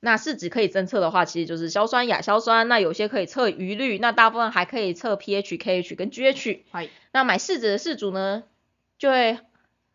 [0.00, 6.60] 那试纸可以侦测的话，其实就是硝酸、亚硝酸，那有些可以测余氯，那大部分还可以测 pH、KH 跟 GH。
[6.70, 8.44] 嗨，那买试纸的试主呢，
[8.98, 9.38] 就会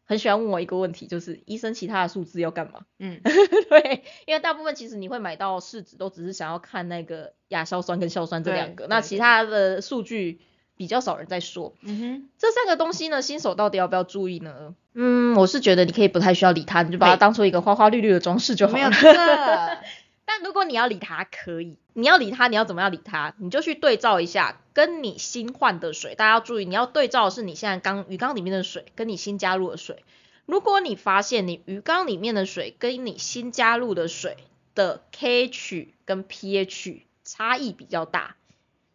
[0.06, 2.82] 很喜欢问我一个问题，就是医生其他的数字要干嘛？
[2.98, 3.22] 嗯，
[3.70, 10.42] 对，因为大部分其实你会买到试纸，都只是想要看那个亚硝酸跟硝酸这对两个，那其他的数据
[10.76, 11.76] 比较少人在说。
[11.82, 14.74] 嗯哼，这三个东西呢，新手到底要不要注意呢？
[15.02, 18.78] 嗯，我是觉得你可以不太需要理它，你就把它当做一个花花绿绿的装饰就好了。
[18.78, 19.14] 没有这，
[20.26, 23.34] 但如果你要理它，可以，你要理它，你要怎么样理它？
[23.38, 30.04] 你就去对照一下，跟你新换的水，大家要注意，你要对照的是你现在缸鱼缸里面的水，跟你新加入的水。
[30.46, 34.36] 如果你发现你鱼缸里面的水跟你新加入的水
[34.76, 38.36] 的 KH 跟 pH 差异比较大，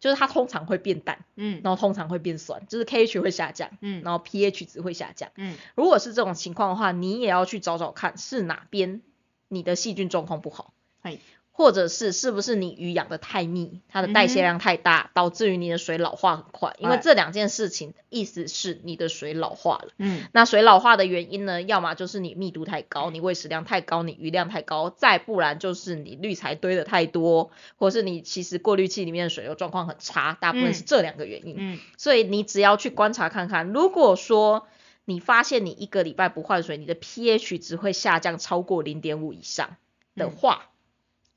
[0.05, 1.61] 就是它通常会变淡，嗯。
[1.63, 4.03] 然后通常会变酸，就是 KH 会下降，嗯。
[4.03, 5.31] 然后 pH 值会下降。
[5.35, 5.57] 嗯。
[5.73, 9.01] 如果是这种情况的话，你也要去找找看是哪边
[9.47, 11.19] 你的细菌状况不好，嘿
[11.57, 16.75] 或者是是不是你鱼养的太密，它的代谢量太大，导致于你的水老化很快。
[16.79, 19.93] 因为哎这两件事情意思是你的水老化了。
[19.97, 31.55] 嗯那水老化的原因呢，要么就是你密度太高，你喂食量太高，你鱼量太高，再不然就是你滤材堆的太多，或是你其实过滤器里面的水流状况很差，大部分是这两个原因。
[31.57, 34.67] 嗯所以你只要去观察看看，如果说
[35.05, 39.77] 你发现你一个礼拜不换水，你的 pH 值会下降超过零点五以上
[40.15, 40.69] 的话，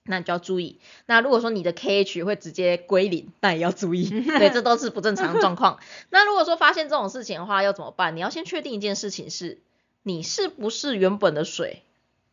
[0.09, 0.81] 那你就要注意。
[1.07, 5.79] 那如果说你的 KH 会直接归零，那也要注意， 对，这都是不正常的状况。
[6.11, 8.16] 那如果说发现这种事情的话，要怎么办？
[8.16, 9.61] 你要先确定一件事情是，
[10.03, 11.83] 你是不是原本的水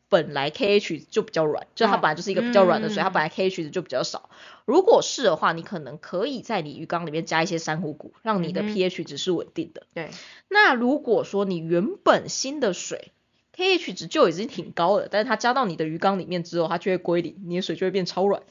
[0.08, 4.30] 本来 KH 就比较软，就它嗯本来就是一个比较软的水，嗯它本来 KH 值就比较少。
[4.66, 9.84] 如果是的话，你可能可以在你鱼缸里面加一些珊瑚骨，让你的 pH 值是稳定的。
[9.94, 10.10] 对，
[10.48, 13.12] 那如果说你原本新的水
[13.56, 18.44] KH 值就已经挺高了，但是它加到你的鱼缸里面之后，它就会归零，你的水就会变超软。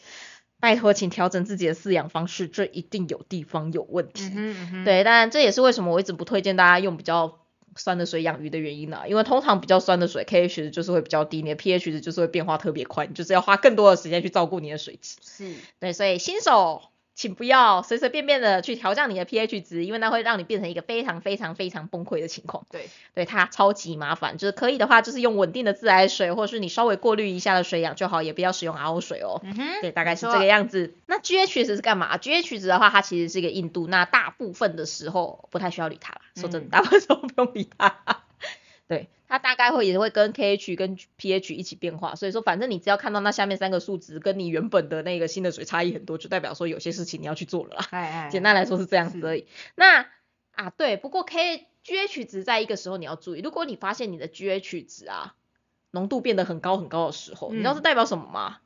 [0.60, 4.24] 拜托，请调整自己的饲养方式，这一定有地方有问题。
[4.24, 7.38] 嗯哼嗯哼，对，当然这也是为什么我一直不推荐大家用比较
[7.76, 15.16] 酸的水养鱼的原因啦、因为通常比较酸的水 KH 值就是会比较低，你的 pH 值就是会变化特别快，你就是要花更多的时间去照顾你的水质。
[15.20, 16.80] 是，对，所以新手
[17.14, 22.66] 请不要随随便便的去调降你的 pH 值，因为那会让你变成一个非常非常非常崩溃的情况。
[22.70, 29.40] 对，对它超级麻烦，就是可以的话，就是用稳定的自来水，或者是你稍微过滤一下的水养就好，也不要使用 RO 水哦。
[29.44, 30.94] 嗯哼，对，大概是这个样子。
[31.07, 36.20] 那 GH 值是干嘛？GH 值的话，它其实是一个硬度，那大部分的时候不太需要理它啦。
[36.35, 38.23] 说真的，嗯大部分时候不用理它。
[38.86, 47.86] 对，它大概会也会跟 KH 跟 pH 一起变化，所以说反正你只要看到那下面三个数值跟你原本的那个新的水差异很多，就代表说有些事情你要去做了啦。
[47.90, 49.46] 哎哎， 简单来说是这样子而已。
[49.74, 50.06] 那
[50.52, 55.34] 啊对，不过 K GH 值在一个时候你要注意，如果你发现你的 GH 值啊
[55.90, 58.58] 浓度变得很高很高的时候，你知道嗯是代表什么吗？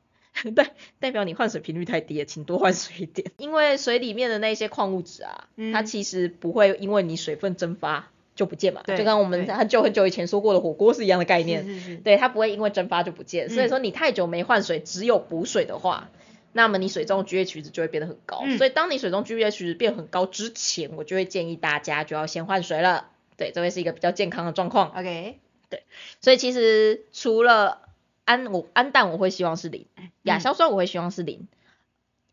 [0.55, 3.31] 对，代表你换水频率太低了，请多换水一点。
[3.37, 11.65] 因为水里面的那些矿物质啊，它嗯其实不会因为你水分蒸发就不见嘛，就对跟我们对很久很久以前说过的火锅是一样的概念。
[11.65, 13.49] 是是是，对，它不会因为蒸发就不见。
[13.49, 16.09] 所以嗯说你太久没换水，只有补水的话，
[16.53, 18.43] 那么你水中 GH 值就会变得很高。
[18.45, 23.09] 嗯所以当你水中 GH 值变很高之前，我就会建议大家就要先换水了。
[23.35, 24.91] 对，这会是一个比较健康的状况。
[24.91, 25.37] OK，
[25.69, 25.83] 对
[26.21, 27.81] 所以其实除了
[28.23, 29.85] 氨我氨氮我会希望是零，
[30.23, 31.49] 亚嗯硝酸我会希望是零。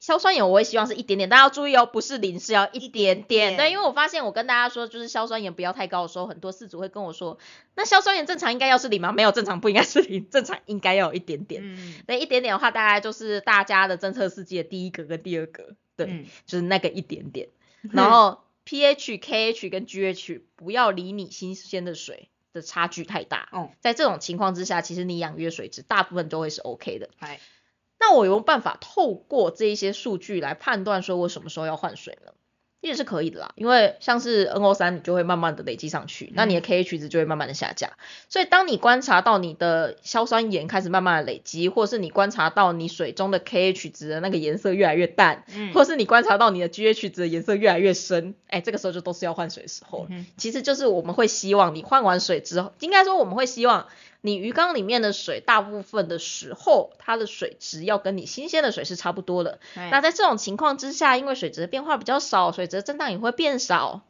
[0.06, 3.48] 硝酸盐我会希望是一点点，大家要注意哦，不是零，是要一点点。
[3.48, 7.40] 点对，因为我发现我跟大家说，就是硝酸盐不要太高的时候，很多饲主会跟我说，
[7.74, 9.10] 那硝酸盐正常应该要是零吗？
[9.10, 11.60] 没有，正常不应该是零，正常应该要有一点点。
[11.64, 17.48] 嗯那一点点的话，大概就是大家的侦测试剂的第一格跟第二格，对，嗯就是那个一点点。
[17.90, 23.48] 然后 pH、KH 跟 GH 不要离你新鲜的水的差距太大。
[23.50, 27.10] 哦，在这种情况之下，其实你养鱼的水质大部分都会是 OK 的。
[28.06, 32.32] 哎，那我有办法透过这一些数据来判断说我什么时候要换水呢？
[32.82, 37.90] 也是可以的啦，因为像是 NO 三，你就会慢慢的累积上去，那你的 KH 值就会慢慢的下降。
[38.28, 50.08] 所以当你观察到你的硝酸盐开始慢慢的累积，或是你观察到你水中的 KH 值的那个颜色越来越淡，嗯或是你观察到你的 GH 值的颜色越来越深，哎，这个时候就都是要换水的时候了。
[50.10, 53.88] 嗯其实就是我们会希望你换完水之后，应该说我们会希望
[54.26, 59.60] 你鱼缸里面的水大部分的时候，它的水质要跟你新鲜的水是差不多的。
[59.76, 64.02] 哎那在这种情况之下，因为水质的变化比较少，水质的震荡也会变少，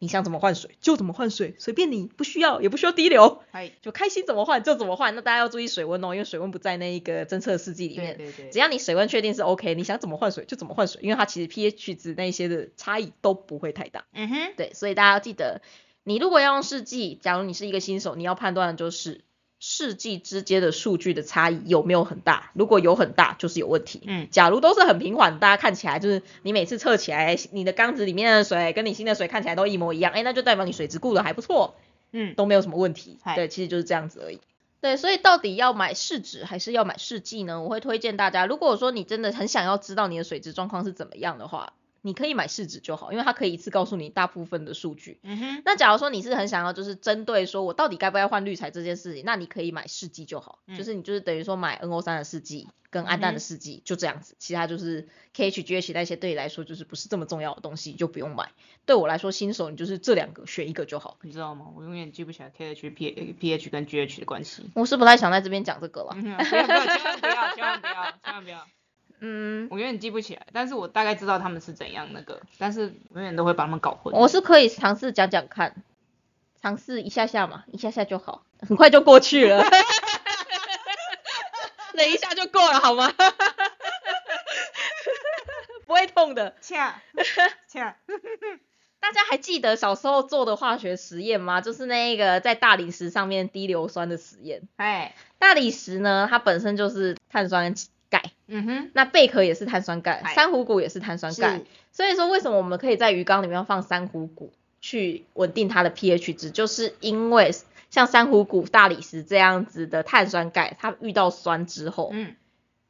[0.00, 5.14] 你想怎么换水就怎么换水，随便你，不需要也不需要滴流，哎，就开心怎么换就怎么换。
[5.14, 8.16] 那大家要注意水温哦，因为水温不在那一个侦测试剂里面。
[8.16, 14.04] 对对，只要你水温确定是 OK，你想怎么换水就怎么换水，因为它其实 pH 值那些的差异都不会太大。
[14.14, 15.62] 嗯哼，对，所以大家要记得，
[16.02, 19.20] 你如果要用试剂，假如你是一个新手，你要判断的就是
[19.60, 24.00] 试剂之间的数据的差异有没有很大，如果有很大，就是有问题。
[24.06, 31.74] 嗯假如都是很平缓，大家看起来就是你每次测起来，你的缸子里面的水跟你新的水看起来都一模一样，哎，那就代表你水质顾的还不错，
[32.12, 33.18] 嗯，都没有什么问题。
[33.36, 34.40] 对，其实就是这样子而已。
[34.80, 37.60] 对，所以到底要买试纸还是要买试剂呢？
[37.60, 45.18] 我会推荐大家，如果说你真的很想要知道你的水质状况是怎么样的话，你可以买试纸就好，因为它可以一次告诉你大部分的数据。
[45.22, 58.50] 嗯哼，那假如说你是很想要就是针对说我到底该不该换滤材这件事情，那你可以买试剂就好，嗯就是你就是等于说买 NO 三的试剂跟氨氮的试剂，就这样子，其他就是 KH、GH 那些对你来说就是不是这么重要的东西，就不用买。
[58.86, 61.18] 对我来说，新手你就是这两个选一个就好。
[61.22, 61.66] 你知道吗？
[61.76, 64.70] 我永远记不起来 KH、P pH 跟 GH 的关系。
[64.74, 66.12] 我是不太想在这边讲这个了。
[66.16, 67.92] 嗯，不要不要，千万不要，千万不要，
[68.24, 68.66] 千万不要。
[69.20, 74.12] 嗯，我永远记不起来，但是我大概知道他们是怎样那个，但是永远都会把他们搞混。
[74.14, 75.74] 我是可以尝试讲讲看，
[76.62, 79.64] 尝试一下下嘛，一下下就好，很快就过去了。
[81.92, 83.12] 等一下就过了好吗？
[85.86, 86.54] 不会痛的。
[86.62, 87.02] 恰
[87.68, 87.96] 恰，
[89.00, 91.60] 大家还记得小时候做的化学实验吗？
[91.60, 94.62] 就是那个在大理石上面滴硫酸的实验。
[94.76, 97.74] 哎，大理石呢，它本身就是碳酸
[98.10, 101.62] 钙，嗯哼，那贝壳也是碳酸钙，珊瑚骨也是碳酸钙。
[101.92, 107.52] 所以说，为什么我们可以在鱼缸里面放珊瑚骨去稳定它的 pH 值，就是因为
[107.90, 112.36] 像珊瑚骨、大理石这样子的碳酸钙，它遇到酸之后，嗯，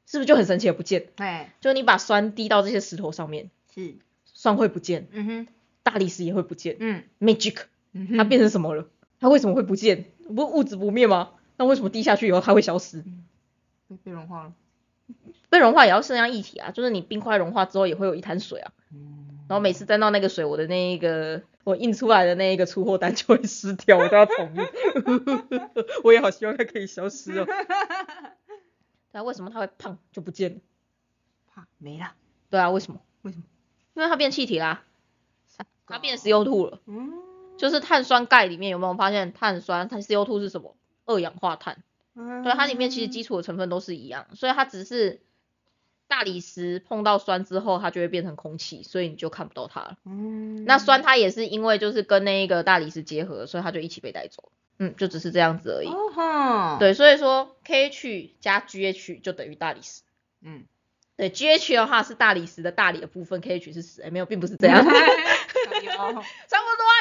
[0.06, 1.06] 是不是就很神奇的不见？
[1.16, 5.46] 哎，就你把酸滴到这些石头上面，是，酸会不见，嗯哼，
[5.82, 7.56] 大理石也会不见嗯，，magic，
[8.16, 8.86] 它变成什么了？
[9.18, 10.06] 它为什么会不见？
[10.34, 11.30] 不物质不灭吗？
[11.56, 13.02] 那为什么滴下去以后它会消失？
[13.88, 14.52] 被被融化了。
[15.48, 18.72] 被融化也要剩下液体啊，就是你冰块融化之后也会有一滩水啊。
[18.92, 24.62] 嗯，然后每次沾到那个水，我的那一个我印出来的那一个出货单就会失掉，我都要重印。
[26.04, 27.46] 我也好希望它可以消失哦。
[29.12, 30.60] 对啊，为什么它会胖就不见了？
[31.52, 32.12] 啪，没了。
[32.48, 33.00] 对啊，为什么？
[33.22, 33.44] 为什么？
[33.94, 34.84] 因为它变气体啦，
[35.86, 36.80] 它变 CO2 了。
[36.86, 37.12] 嗯，
[37.58, 39.88] 就是碳酸钙里面有没有发现碳酸？
[39.88, 40.76] 它 CO2 是什么？
[41.06, 41.82] 二氧化碳。
[42.14, 45.20] 对，它里面其实基础的成分都是一样，所以它只是
[46.08, 49.96] 大理石碰到酸之后，它就会变成空气，所以你就看不到它了。
[50.04, 54.50] 嗯，那酸它也是因为就是跟那个大理石结合，所以它就一起被带走。
[54.82, 55.88] 嗯，就只是这样子而已。
[55.88, 60.00] 哦哈，，对，所以说 KH 加 GH 就等于大理石。
[60.40, 60.64] 嗯，
[61.18, 65.00] 对，GH 的话是大理石的大理的部分，KH 是石，哎，没有，并不是这样 差不多啊，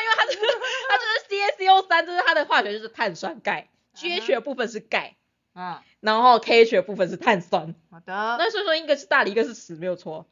[0.04, 0.38] 因为它是
[0.90, 1.24] 它就是
[1.64, 3.70] CaCO 三，就是它的化学就是碳酸钙
[4.00, 5.16] ，GH 的部分是钙，
[5.54, 7.76] 嗯，然后 KH 的部分是碳酸。
[7.92, 10.26] 好的，那所以说一个是大理，一个是石，没有错。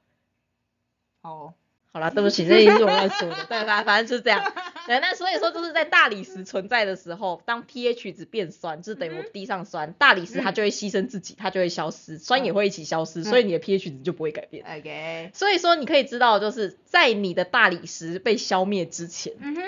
[1.22, 1.54] 好哦，
[1.92, 3.46] 好啦， 对不起，这也是我乱说的。
[3.46, 4.54] 对，反反正就是这样。
[4.88, 14.64] 对，那所以说就是在大理石存在的时候，当 pH 值变酸，就是等于我滴上酸，大理石它就会牺牲自己，它就会消失，酸也会一起消失，所以你的 pH 值就不会改变。
[14.66, 19.62] OK，所以说你可以知道，就是在你的大理石被消灭之前，嗯哼，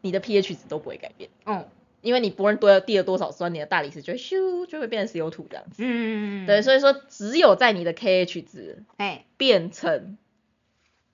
[0.00, 1.68] 你的 pH 值都不会改变，哦，
[2.00, 5.76] 因为你不论多滴了多少酸，你的大理石就会咻就会变成 CO2 这样子。
[5.78, 10.16] 嗯，对，所以说只有在你的 KH 值哎，变成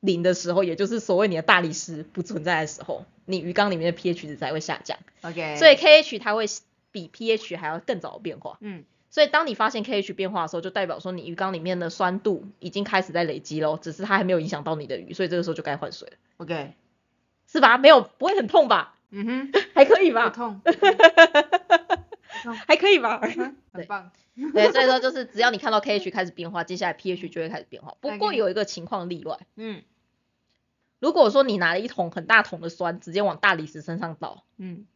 [0.01, 4.99] 零的时候，也就是所谓你的大理石不存在的时候，你鱼缸里面的 pH 值才会下降。
[5.23, 6.47] OK，所以 KH 它会
[6.91, 8.59] 比 pH 还要更早的变化。
[8.61, 16.73] 嗯，所以当你发现 KH 变化的时候，就代表说你鱼缸里面的酸度已经开始在累积喽，只是它还没有影响到你的鱼，所以这个时候就该换水了，OK，
[17.47, 17.79] 是吧？
[17.79, 18.99] 没有，不会很痛吧？
[19.13, 20.31] 嗯哼，还可以吧？
[20.31, 20.61] 不痛，
[22.67, 23.21] 还可以吧？
[23.21, 24.11] 很棒，
[24.55, 27.95] 对，所以说就是只要你看到 KH 开始变化，接下来 pH 就会开始变化。
[28.01, 29.83] 不过有一个情况例外，嗯。
[30.99, 34.87] 如果说你拿了一桶很大桶的酸，直接往大理石身上倒，嗯。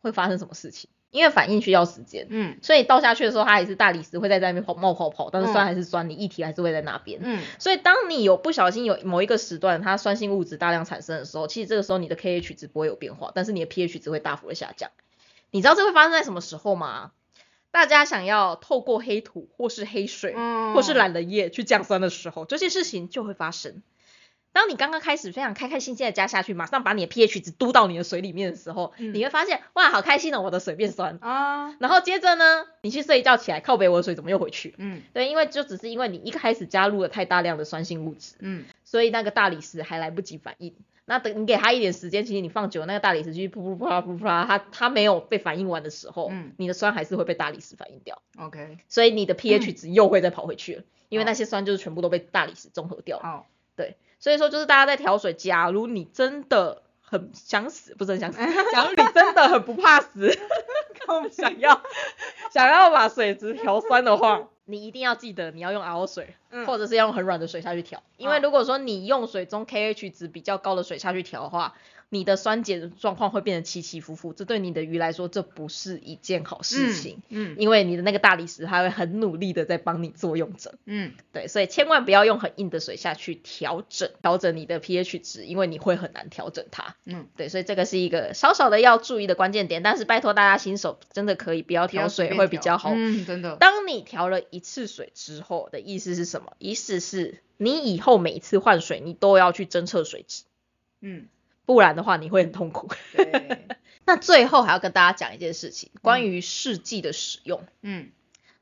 [0.00, 0.90] 会发生什么事情？
[1.14, 7.20] 因为反应需要时间，嗯所以倒下去的时候，它还是大理石会在那边跑冒泡泡，但是嗯酸还是酸，你液体还是会在那边。
[7.22, 14.90] 嗯所以当你有不小心有某一个时段它酸性物质大量产生的时候，其实这个时候你的 KH 值不会有变化，但是你的 pH 值会大幅的下降。
[15.52, 17.12] 你知道这会发生在什么时候吗？
[17.70, 23.82] 大家想要透过黑土或是黑水，嗯，或是懒人液去降酸的时候，这些事情就会发生。
[24.54, 29.12] 当你刚刚开始非常开开心心的加下去，马上把你的 pH 值嘟到你的水里面的时候，嗯。
[29.12, 31.18] 你会发现哇，好开心哦，我的水变酸。
[31.20, 34.76] 啊，然后接着呢，你去睡一觉起来，靠北我的水怎么又回去？
[34.78, 35.02] 嗯。
[35.12, 38.64] 对，因为就只是因为你一开始加入了太大量的酸性物质，嗯。
[38.84, 40.72] 所以那个大理石还来不及反应。
[41.04, 46.52] 那等你给它一点时间，其实你放久了，那个大理石继续噗噗噗啦噗噗啦，它它没有被反应完的时候，嗯。
[46.58, 53.22] 你的酸还是会被大理石反应掉，，OK，所以你的 pH 值又会再跑回去了，因为那些酸就是全部都被大理石中和掉了。
[53.24, 53.46] 好，
[54.24, 58.38] 所以说就是大家在调水，假如你真的很想死，不是很想死，
[58.72, 60.32] 假如你真的很不怕死
[61.30, 61.82] 想要
[62.50, 71.74] 想要把水质调酸的话，你一定要记得你要用 RO 水，嗯或者是要用很软的水下去调，因为如果说你用水中 KH 值比较高的水下去调的话，
[72.14, 86.94] 你的酸碱状况会变得起起伏伏，这对你的鱼来说这不是一件好事情，嗯因为你的那个大理石它会很努力的在帮你作用着，嗯对，所以千万不要用很硬的水下去调整调整你的 pH 值，因为你会很难调整它。
[87.04, 92.92] 嗯，对，所以这个是一个稍稍的要注意的关键点，但是拜托大家新手真的可以不要调水会比较好。
[92.94, 93.56] 嗯，真的。
[93.56, 96.52] 当你调了一次水之后的意思是什么？
[96.58, 100.44] 意思是你以后每一次换水，你都要去侦测水质，
[101.00, 101.26] 嗯，
[101.66, 102.88] 不然的话你会很痛苦。
[104.06, 107.64] 那最后还要跟大家讲一件事情，关于试剂的使用。
[107.82, 108.10] 嗯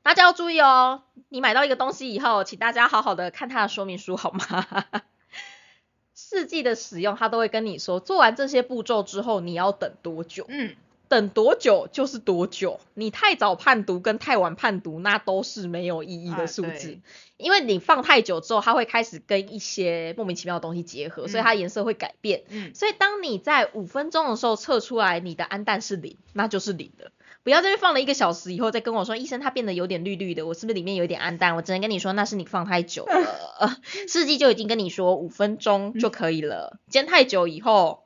[0.03, 4.85] 大家要注意哦，你买到一个东西以后，请大家好好的看它的说明书好吗？
[6.13, 10.45] 试剂的使用，它都会跟你说，做完这些步骤之后，你要等多久？
[10.49, 10.75] 嗯，
[11.09, 12.79] 等多久就是多久。
[12.93, 16.87] 你太早判读跟太晚判读，那都是没有意义的啊数字。
[16.87, 17.01] 对
[17.37, 22.43] 因为你放太久之后，它会开始跟一些莫名其妙的东西结合，所以它颜色会改变。
[22.49, 27.11] 嗯所以当你在五分钟的时候测出来你的氨氮是零，那就是零的。
[27.43, 31.57] 不要这边放了一个小时以后再跟我说，医生它变得有点绿绿的，我是不是里面有点氨氮？
[31.57, 33.77] 我只能跟你说那是你放太久了，
[34.07, 36.79] 试剂就已经跟你说五分钟就可以了。
[36.87, 38.05] 煎太久以后，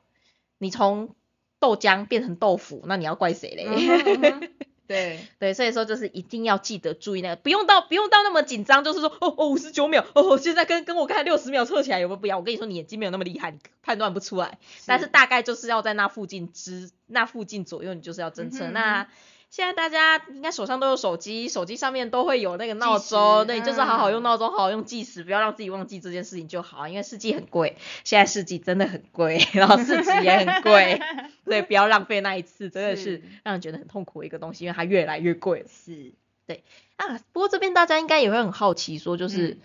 [0.58, 1.14] 你从
[1.60, 4.48] 豆浆变成豆腐，那你要怪谁嘞？
[4.88, 12.38] 对，对，所以说就是一定要记得注意那个，不用到不用到那么紧张，就是说哦哦五十九秒，哦现在跟跟我看六十秒测起来有没有不一样？
[12.38, 18.68] 我跟你说你眼睛没有那么厉害，你判断不出来，但是大概就是要在那附近之那附近左右，你就是要侦测。
[18.70, 19.08] 那
[19.50, 26.86] 现在大家应该手上都有手机，手机上面都会有那个闹钟，时对，就是好好用嗯闹钟，好好用计时，不要让自己忘记这件事情就好。
[26.86, 31.00] 因为试剂很贵，现在试剂真的很贵， 然后试纸也很贵，
[31.44, 36.12] 所以不要浪费那一次，真的是是让人觉得很痛苦的一个东西，因为它越来越贵是，
[36.46, 36.62] 对，
[36.96, 39.58] 啊，不过这边大家应该也会很好奇，说就是、嗯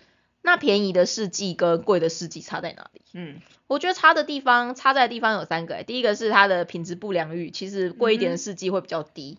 [0.46, 3.00] 那便宜的试剂跟贵的试剂差在哪里？
[3.14, 5.84] 嗯我觉得差的地方，差在的地方有三个、欸。
[5.84, 9.38] 第一个是它的品质不良率，其实贵一点的试剂会比较低。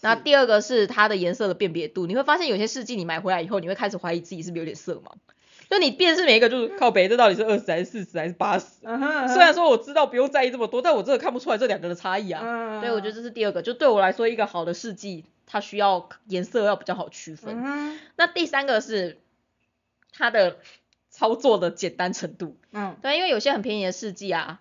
[0.00, 5.12] 那第二个是它的颜色的辨别度，你会发现有些试剂你买回来以后，你会开始怀疑自己是不是有点色盲。
[5.68, 8.66] 就你辨识每一个就是靠北，这到底是二十还是四十还是八十？
[8.84, 12.40] 虽然说我知道不用在意这么多，但我真的看不出来这两个的差异啊。
[12.44, 17.98] 嗯对，我觉得这是第二个，就对我来说，一个好的试剂，它需要颜色要比较好区分。
[18.14, 19.18] 那第三个是
[20.12, 20.58] 它的
[21.10, 24.60] 操作的简单程度，嗯对，因为有些很便宜的试剂啊，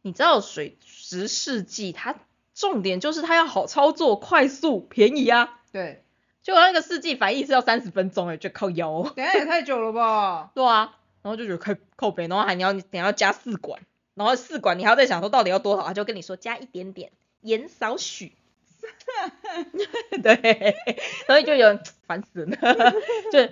[0.00, 2.16] 你知道水质试剂它
[2.54, 5.60] 重点就是它要好操作、快速、便宜啊。
[5.72, 6.04] 对，
[6.42, 9.12] 结果那个试剂反应是要三十分钟哎，就靠腰、哦。
[9.14, 10.50] 等下也太久了吧？
[10.56, 13.80] 对啊，然后就觉得靠靠北，然后还你要你要加四管，
[14.14, 18.32] 然后四管你还要再想说到底要多少，他就跟你说加一点点，盐少许。
[20.22, 20.76] 对，
[21.26, 22.56] 所以就有人烦死了，
[23.30, 23.48] 就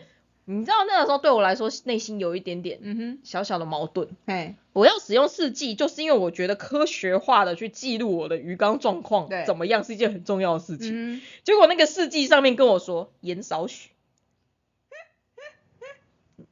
[0.51, 4.09] 你知道那个时候对我来说内心有一点点嗯哼，小小的矛盾。
[4.25, 10.91] 哎，我要使用试剂，就是因为我觉得科学化的去记录我的鱼缸状况怎么样是一件很重要的事情。
[10.95, 13.91] 嗯结果那个试剂上面跟我说盐少许，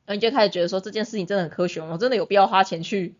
[0.06, 1.88] 然后你就开始觉得说这件事情真的很科学吗？
[1.92, 3.16] 我真的有必要花钱去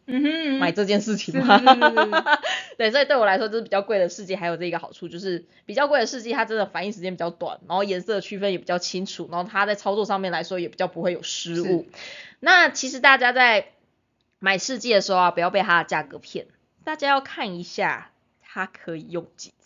[0.61, 1.59] 买这件事情是吗？
[1.59, 2.39] 是是是是
[2.79, 11.87] 对，所以对我来说，就是比较贵的试剂，还有这一个好处就是比较贵的试剂，它真的反应时间比较短，然后颜色区分也比较清楚，然后它在操作上面来说也比较不会有失误。
[12.39, 13.67] 那其实大家在
[14.39, 16.47] 买试剂的时候啊，不要被它的价格骗，
[16.85, 19.66] 大家要看一下它可以用几次。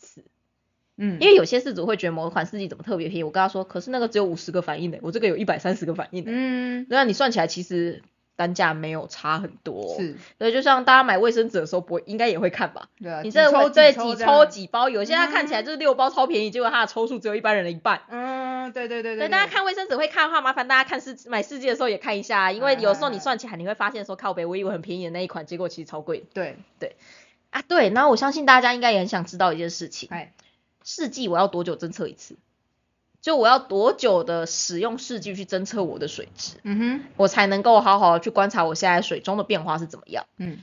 [1.03, 8.03] 嗯，因为有些事主会觉得某款试剂怎么特别便宜，我跟他说，可是那个只有五十个反应的，我这个有一百三十个反应的，嗯那你算起来其实
[8.37, 12.89] 单价没有差很多。，是，对，就像大家买卫生纸的时候，不会应该也会看吧？
[12.99, 18.03] 对啊，你这几抽对几抽几包，有些它看起来就是六包超便宜，结果它的抽数只有一般人的一半。
[18.09, 26.57] 嗯，对对对对，大家看卫生纸会看的话，麻烦大家看试买试剂的时候也看一下，因为有时候你算起来你会发现说靠北，我以为很便宜的那一款，结果其实超贵对，
[27.51, 27.63] 啊。
[27.63, 30.33] 对，然后我相信大家应该也很想知道一件事情，哎，
[30.85, 32.37] 试剂我要多久侦测一次？
[33.23, 40.27] 就我要多久的使用试剂去侦测我的水质，嗯哼，我才能够好好的去观察我现在水中的变化是怎么样。
[40.39, 40.59] 嗯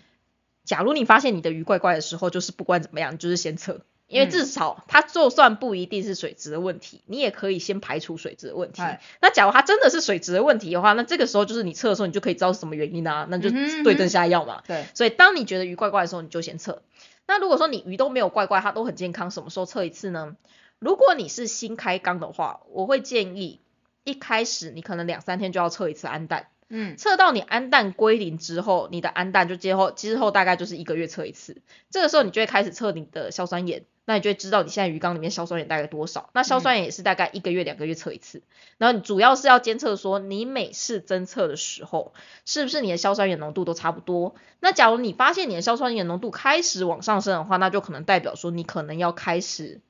[0.65, 9.01] 假如你发现你的鱼怪怪的时候，就是不管怎么样，你就是先测，因为嗯至少它就算不一定是水质的问题，你也可以先排除水质的问题哎。
[9.21, 13.49] 那假如它真的是水质的问题的话，那这个时候就是你测的时候，你就可以知道是什么原因啊，那就
[13.83, 14.63] 对症下药嘛。
[14.67, 16.81] 对，所以当你觉得鱼怪怪的时候，你就先测。
[17.27, 20.35] 那如果说你鱼都没有怪怪，它都很健康，什么时候测一次呢？
[20.79, 23.59] 如果你是新开缸的话，我会建议
[24.03, 26.47] 一开始你可能两三天就要测一次氨氮。
[26.69, 36.29] 嗯测到你氨氮归零之后，你的氨氮就之后之后大概就是一个月测一次，这个时候你就会开始测你的硝酸盐，那你就会知道你现在鱼缸里面硝酸盐大概多少。
[36.31, 38.41] 那硝酸盐也是大概一个月、两个月测一次。
[38.77, 42.13] 然后你主要是要监测说，你每次侦测的时候，
[42.45, 44.35] 是不是你的硝酸盐浓度都差不多？
[44.61, 49.81] 那假如你发现你的硝酸盐浓度开始往上升的话，那就可能代表说你可能要开始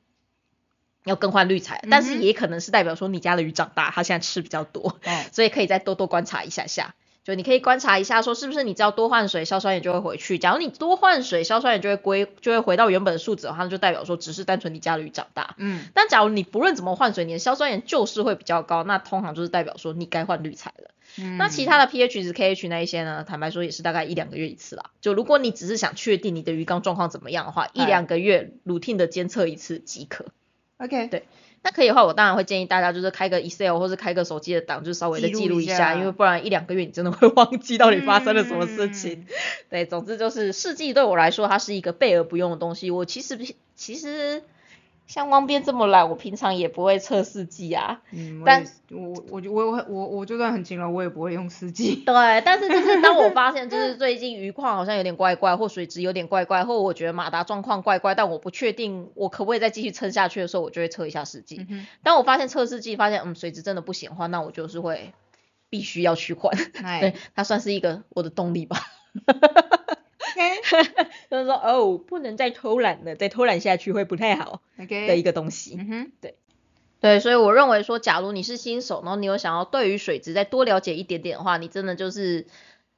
[1.03, 4.99] 要更换滤材，但是也可能是代表说你家的鱼长大，它现在吃比较多，
[5.31, 6.95] 所以可以再多多观察一下下。
[7.27, 10.39] 就你可以观察一下，说是不是你只要多换水，硝酸盐就会回去。
[10.39, 15.55] 假如你多换水，硝酸盐就会归就会回到原本的数值的话，那就代表说只是单纯你家的鱼长大。
[15.57, 15.83] 嗯。
[15.93, 20.91] 但假如你不论怎么换水，你的硝酸盐就是会比较高，那通常就是代表说你该换滤材了。
[21.17, 21.35] 嗯。
[21.35, 23.25] 那其他的 pH 值、KH 那一些呢？
[23.27, 24.91] 坦白说也是大概一两个月一次啦。
[25.01, 30.27] 就如果你只是想确定你的鱼缸状况怎么样的话，一两个月 routine 的监测一次即可。
[30.77, 31.07] OK。
[31.07, 31.25] 对。
[31.67, 39.25] 那可以的话，我当然会建议大家就是开个 Excel 或是开个手机的档，就稍微的记录一下，因为不然一两个月你真的会忘记到底发生了什么事情。
[39.69, 42.89] 对，总之就是试剂对我来说，它是一个备而不用的东西。
[42.89, 43.37] 我其实
[43.75, 44.43] 其实。
[45.07, 48.01] 像光边这么懒，我平常也不会测试剂啊。
[48.11, 51.95] 嗯，但我我我我我我就算很勤劳，我也不会用试剂。
[52.05, 61.65] 对，但是就是当我发现就是最近鱼况好像有点怪怪，或水质有点怪怪，或我觉得马达状况怪怪，但我不确定我可不可以再继续撑下去的时候，我就会测一下四季。
[62.03, 65.13] 当我发现测试剂发现嗯水质真的不行的话，那我就是会
[65.69, 66.53] 必须要去换。
[66.99, 68.77] 对，它算是一个我的动力吧。
[71.29, 75.75] 就是说，哦，不能再偷懒了，再偷懒下去会不太好的一个东西。
[75.79, 76.35] 嗯哼，对，
[76.99, 82.47] 对，所以我认为说，假如你是新手，然后你有想要对于水质再多了解一点点的话，你真的就是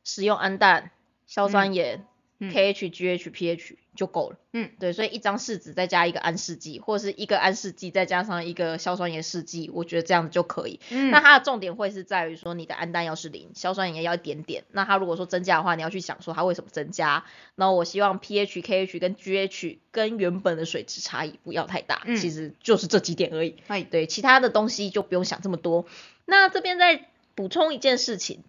[0.04, 0.92] 使用氨氮、
[1.28, 2.06] 硝酸盐。
[2.40, 4.38] H G H P H 就够了。
[4.54, 10.80] 嗯，对，所以一张试纸再加一个安试剂，或者是一个安试剂再加上一个硝酸盐试剂，我觉得这样子就可以。
[10.90, 14.64] 嗯，那它的重点会是在于说你的氨氮要是零，硝酸盐要一点点。
[14.72, 17.26] 那它如果说增加的话，你要去想说它为什么增加。
[17.56, 23.58] 然后我希望 P H K H 跟 G H 跟原本的水质差异不要太大，其实就是这几点而已。
[23.68, 25.86] 哎，对，其他的东西就不用想这么多。
[26.26, 28.44] 那这边再补充一件事情，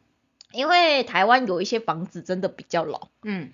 [0.52, 3.08] 因为台湾有一些房子真的比较老。
[3.24, 3.50] 嗯。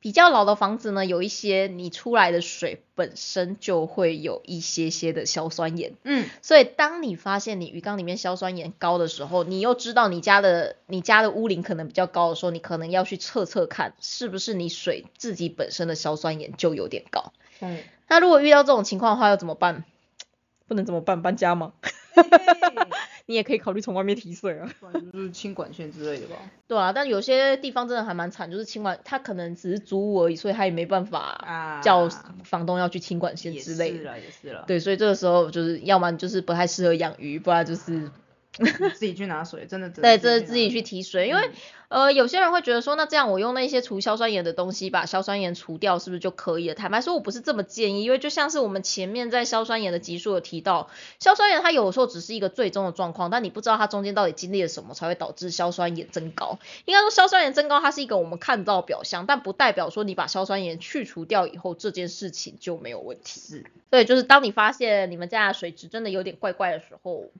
[0.00, 17.78] 比较老的房子呢，有一些你出来的水本身就会有一些些的硝酸盐，嗯，所以当你发现你鱼缸里面硝酸盐高的时候，你又知道你家的你家的屋龄可能比较高的时候，你可能要去测测看是不是你水自己本身的硝酸盐就有点高，嗯，
[18.08, 19.84] 那如果遇到这种情况的话，要怎么办？
[20.66, 21.20] 不能怎么办？
[21.20, 21.72] 搬家吗？
[23.30, 26.34] 你也可以考虑从外面提水啊，就是清管线之类的吧。
[26.66, 32.08] 对啊，但有些地方真的还蛮惨，就是清管他可能只是租屋而已，所以他也没办法叫
[32.42, 33.98] 房东要去清管线之类的。
[33.98, 34.64] 是了，也是了。
[34.66, 38.10] 对，所以这个时候就是要么就是不太适合养鱼，不然就是。
[38.52, 41.50] 自己去拿水，真的对，这是自己去提水，因为
[41.88, 46.74] 呃有些人会觉得说，那这样我用那些除硝酸盐的东西把硝酸盐除掉，是不是就可以了？
[46.74, 50.90] 坦白说，我不是这么建议，因为就像是我们前面在硝酸盐的集数有提到，
[51.20, 56.58] 硝酸盐它有时候只是一个最终的状况，但你不知道它中间到底经历了什么才会导致硝酸盐增高。
[56.86, 63.40] 应该说硝酸盐增高它是一个我们看到表象，但不代表说你把硝酸盐去除掉以后这件事情就没有问题。
[63.40, 67.30] 是，对，就是当你发现你们家的水质真的有点怪怪的时候。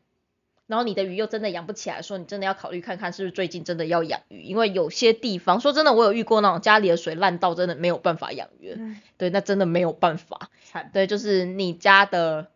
[0.70, 8.78] 然后你的鱼又真的养不起来，说你真的要考虑看看是不是最近真的要养鱼，因为有些地方说真的，我有遇过那种家里的水烂到真的没有办法养鱼，
[9.18, 10.48] 对，那真的没有办法，
[10.92, 12.52] 对，就是你家的，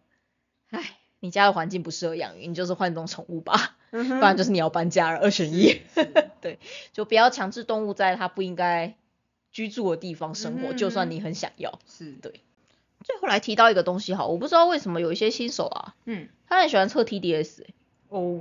[0.71, 5.81] 唉，你家的环境不适合养鱼，你就是换种宠物吧，不然就是你要搬家了，二选一，
[6.41, 6.61] 对，
[6.93, 8.95] 就不要强制动物在它不应该
[9.51, 12.12] 居住的地方生活，就算你很想要，是。
[12.23, 12.43] 对。
[13.03, 17.65] 最后来提到一个东西哈，我不知道为什么有一些新手啊，嗯，他很喜欢测 TDS。
[18.17, 18.41] 哦，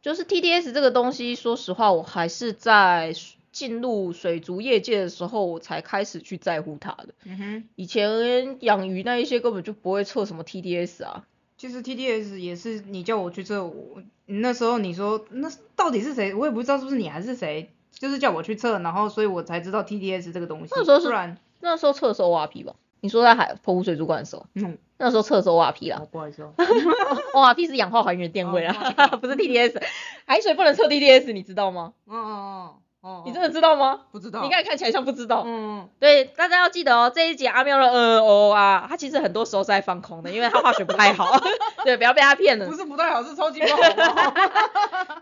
[0.00, 3.12] 就是 TDS 这个东西，说实话，我还是在
[3.50, 7.08] 进入水族业界的时候，我才开始去在乎它的。
[7.24, 11.26] 嗯哼，以前养鱼那一些根本就不会测什么 TDS 啊。
[11.56, 20.72] 其实 TDS 也是你叫我去测，我那时候你说那到底是谁，我也不知道是不是你还是谁，就是叫我去测，然后所以我才知道 TDS 这个东西。
[20.76, 22.76] 那时候是那时候测的是 ORP 吧？
[23.00, 26.52] 你说在海澎湖水族馆的时候，嗯， 那时候测的是 ORP 啦，不好意思哦，
[27.34, 28.72] ORP 是氧化还原电位啦，
[29.20, 29.82] 不 是 TDS，
[30.26, 31.92] 海水不能测 TDS，你知道吗？
[32.06, 34.02] 嗯嗯嗯，哦，你真的知道吗？
[34.12, 41.40] 不知道，你看看起来像不知道，嗯，对，大家要记得哦，这一集阿喵的呃哦啊，他其实很多时候是在放空的，因为他化学不太好，
[41.84, 43.78] 对，不要被他骗了，不是不太好，是超级不好，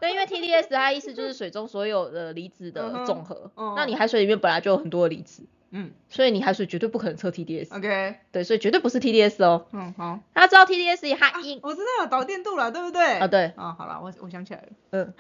[0.00, 5.44] 对，因为 TDS 它意思就是水中所有的离子的总和，那你海水里面本来就有很多的离子。
[5.70, 7.76] 嗯，所以你海水绝对不可能测 TDS。
[7.76, 9.66] OK，对，所以绝对不是 TDS 哦。
[9.72, 10.18] 嗯，好。
[10.32, 13.04] 大家知道 TDS 它应，我知道导电度了，对不对？
[13.18, 13.52] 啊，对。
[13.56, 14.68] 啊，好了，我我想起来了。
[14.90, 15.14] 嗯。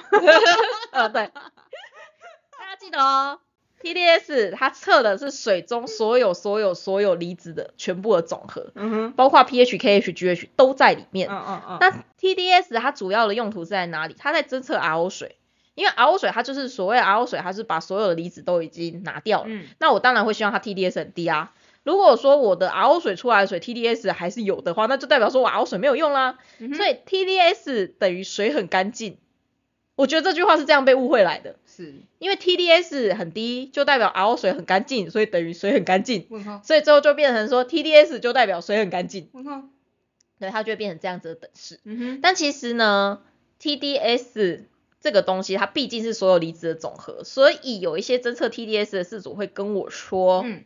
[0.92, 1.26] 啊，对。
[1.26, 3.38] 大家记得哦
[3.82, 11.28] ，TDS 它测的是水中所有所有所有离子的全部的总和，嗯哼，包括 pH、KH、GH 都在里面。
[11.30, 11.90] 嗯嗯嗯，那
[12.20, 14.14] TDS 它主要的用途是在哪里？
[14.18, 15.36] 它在侦测 RO 水，
[15.78, 19.46] 因为 RO 水它就是所谓 RO 水，它是把所有的离子都已经拿掉了。
[19.48, 21.54] 嗯那我当然会希望它 TDS 很低啊。
[21.84, 26.38] 如果说我的 RO 水出来的水 TDS 还是有的话，那就代表说我 RO 水没有用啦。
[26.58, 29.18] 嗯所以 TDS 等于水很干净。
[29.94, 36.26] 我觉得这句话是这样被误会来的，是因为 TDS 很低，就代表 RO 水很干净，所以等于水很干净。
[36.62, 39.28] 所以最后就变成说 TDS 就代表水很干净，
[40.38, 41.80] 对，它就会变成这样子的等式。
[41.84, 43.20] 嗯哼，但其实呢
[43.60, 44.60] ，TDS
[45.00, 50.64] 这个东西它毕竟是所有离子的总和，所以有一些侦测 TDS 的事主会跟我说，嗯，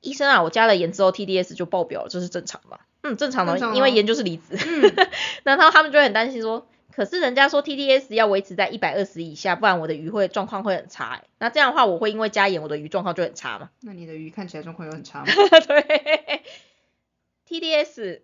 [0.00, 2.78] 医生啊，我加了盐之后 TDS 就爆表了，这是正常的吗？
[3.02, 4.56] 嗯，正常的，因为盐就是离子。
[4.56, 5.08] 嗯
[5.42, 11.24] 然后他们就会很担心说，可是人家说 TDS 要维持在一百二十以下，不然我的鱼会状况会很差、欸。
[11.38, 13.70] 那这样的话，我会因为加盐，我的鱼状况就很差嘛？
[13.80, 15.26] 那你的鱼看起来状况有很差吗？
[15.66, 16.42] 对
[17.48, 18.20] ，TDS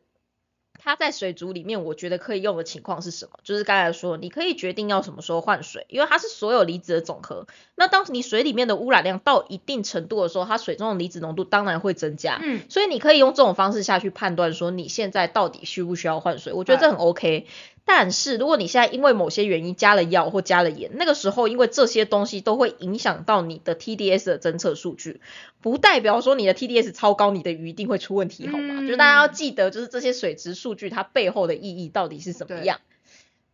[0.79, 3.33] 它在水族里面，我觉得可以用的情况是什么？
[3.43, 7.47] 就是刚才说，你可以决定要什么时候换水，因为它是所有离子的总和。
[7.75, 12.39] 那当你水里面的污染量到一定程度的时候，它水中的离子浓度当然会增加。
[12.43, 17.47] 嗯所以你可以用这种方式下去判断说你现在到底需不需要换水，我觉得这很 OK。
[17.91, 25.23] 但是如果你现在因为某些原因加了药或加了盐，那个时候因为这些东西都会影响到你的 TDS 的侦测数据，
[25.63, 28.75] 不代表说你的 TDS 超高，你的鱼一定会出问题，好吗？
[28.81, 32.79] 嗯就是大家要记得，就是这些水质数据它背后的意义到底是什么样。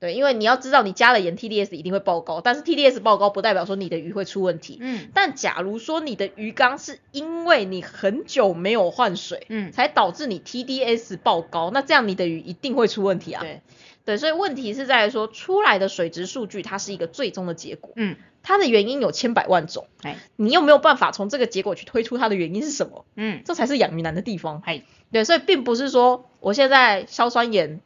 [0.00, 4.78] 对，因为你要知道你加了盐，TDS 一定会爆高，但是 TDS 爆高不代表说你的鱼会出问题。
[4.80, 13.40] 嗯但假如说你的鱼缸是因为你很久没有换水，嗯，才导致你 TDS 爆高，那这样你的鱼一定会出问题啊。
[13.40, 13.62] 对，
[14.04, 23.06] 对，所以问题是在于说出来的水质数据它是一个最终的结果，嗯它的原因有千百万种，哎你又没有办法从这个结果去推出它的原因是什么？
[23.16, 24.62] 嗯这才是养鱼难的地方。
[24.66, 27.80] 哎对，所以并不是说我现在硝酸盐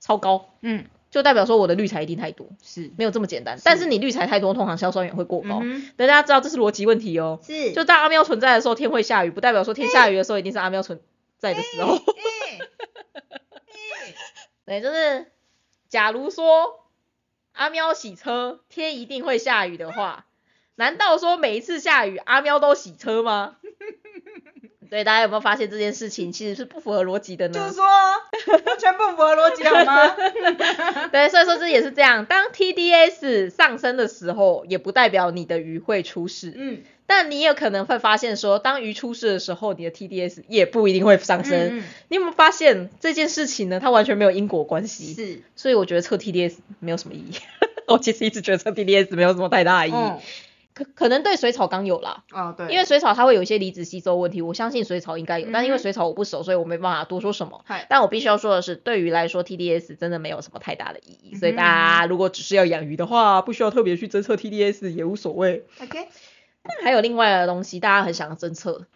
[0.00, 3.58] 超高，嗯就代表说我的滤材一定太多，是没有这么简单。
[3.64, 5.62] 但是你滤材太多，通常硝酸盐会过高。
[5.96, 7.40] 大家知道这是逻辑问题哦。
[7.42, 11.00] 是就当阿喵存在的时候，天会下雨，不代表说天下雨的时候一定是阿喵存
[11.38, 11.96] 在的时候。
[11.96, 12.00] 哎
[14.66, 15.26] 对，就是
[15.88, 16.84] 假如说
[17.52, 20.26] 阿喵洗车，天一定会下雨的话，
[20.74, 23.56] 难道说每一次下雨阿喵都洗车吗？
[24.88, 27.54] 对，大家有没有发现这件事情其实是不符合逻辑的呢？
[27.54, 30.08] 就是说完全不符合逻辑好吗？
[31.10, 32.24] 对，所以说这也是这样。
[32.26, 36.52] 当 TDS 上升的时候，也不代表你的鱼会出事。
[36.54, 41.78] 嗯但你有可能会发现说，当鱼出事的时候，你的 TDS 也不一定会上升。
[41.78, 43.80] 嗯你有没有发现这件事情呢？
[43.80, 45.14] 它完全没有因果关系。
[45.14, 47.32] 是所以我觉得测 TDS 没有什么意义。
[47.88, 50.20] 我其实一直觉得测 TDS 没有什么太大的意义，哦
[50.74, 57.64] 可可能对水草缸有啦，哦对，因为水草它会有一些离子吸收问题，我相信水草应该有，但因为水草我不熟，所以我没办法多说什么。
[57.88, 65.64] 但我必须要说的是，对于来说 TDS 真的没有什么太大的意义，所以大家如果只是要养鱼的话，不需要特别去侦测 TDS 也无所谓。
[65.80, 66.08] OK
[66.82, 68.86] 还有另外的东西，大家很想要侦测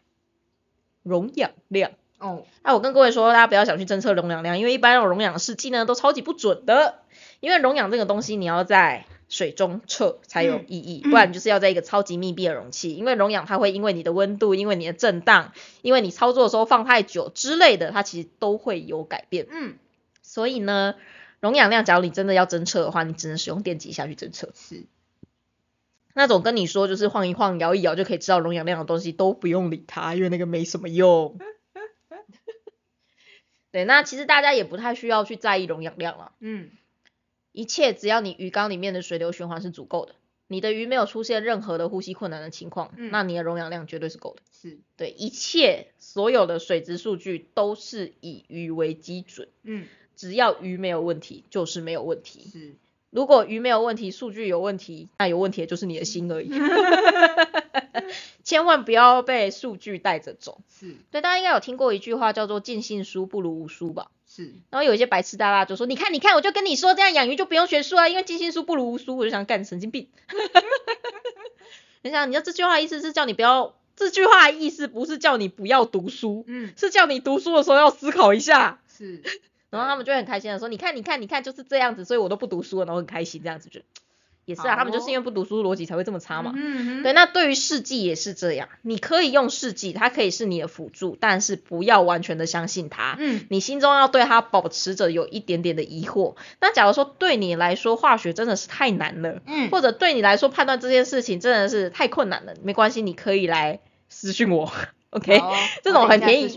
[1.03, 1.93] 溶氧量。
[2.18, 6.99] 哦那我跟各位说，大家不要想去侦测溶氧量，因为一般那种容氧试剂呢都超级不准的。
[7.41, 12.95] 因为溶氧这个东西，你要在水中测才有意义，嗯不然你就是要在一个超级密闭的容器。
[12.95, 19.47] 因为溶氧它会因为你的温度、因为你的震荡、因为你操作的时候放太久之类的，它其实都会有改变。
[19.51, 19.77] 嗯
[20.23, 20.95] 所以呢，
[21.41, 24.51] 溶氧量，假如你真的要侦测的话，你只能使用电极下去侦测。
[24.55, 24.85] 是
[26.21, 31.39] 那种跟你说就是晃一晃、摇一摇就可以知道溶氧量的东西，都不用理它，因为那个没什么用。
[33.73, 36.71] 对，那其实大家也不太需要去在意溶氧量了，嗯
[37.53, 40.14] 一切只要你鱼缸里面的水流循环是足够的，
[40.47, 44.43] 你的鱼没有出现任何的呼吸困难的情况，嗯那你的溶氧量绝对是够的。
[44.53, 52.51] 是对，一切所有的水质数据都是以鱼为基准，嗯只要鱼没有问题就是没有问题。
[52.51, 52.77] 是
[53.11, 56.50] 如果鱼没有问题，数据有问题，那有问题的就是你的心而已。
[58.44, 60.61] 千万不要被数据带着走。
[60.68, 64.11] 是对，大家应该有听过一句话叫做“尽信书不如无书”吧？
[64.26, 70.08] 是然后有一些白痴大大就说：“你看，你看，我就跟你说，这样养鱼就不用学书啊，因为尽信书不如无书。”我就想干神经病。
[72.02, 78.80] 你想，你知道这句话意思是叫你不要，这句话的意思不是叫你不要读书，嗯是叫你读书的时候要思考一下。
[78.88, 79.22] 是
[79.71, 83.81] 然后他们就会很开心的说：“你看，你看，你看，就是这样子，所以我都不读书了，然后很开心这样子就。”
[84.47, 86.53] 也是啊，他们就是因为不读书，逻辑才会这么差嘛。
[86.57, 93.14] 嗯对，那对于试剂也是这样，你可以用试剂，它可以是你的辅助，但是不要完全的相信它。
[93.21, 96.35] 嗯，你心中要对它保持着有一点点的疑惑。
[96.61, 104.73] 那假如说对你来说化学真的是太难了，嗯，或者对你来说判断这件事情真的是太困难了，没关系，你可以来私讯我，
[105.11, 105.39] OK？
[105.39, 105.53] 好
[105.85, 106.49] 这种很便宜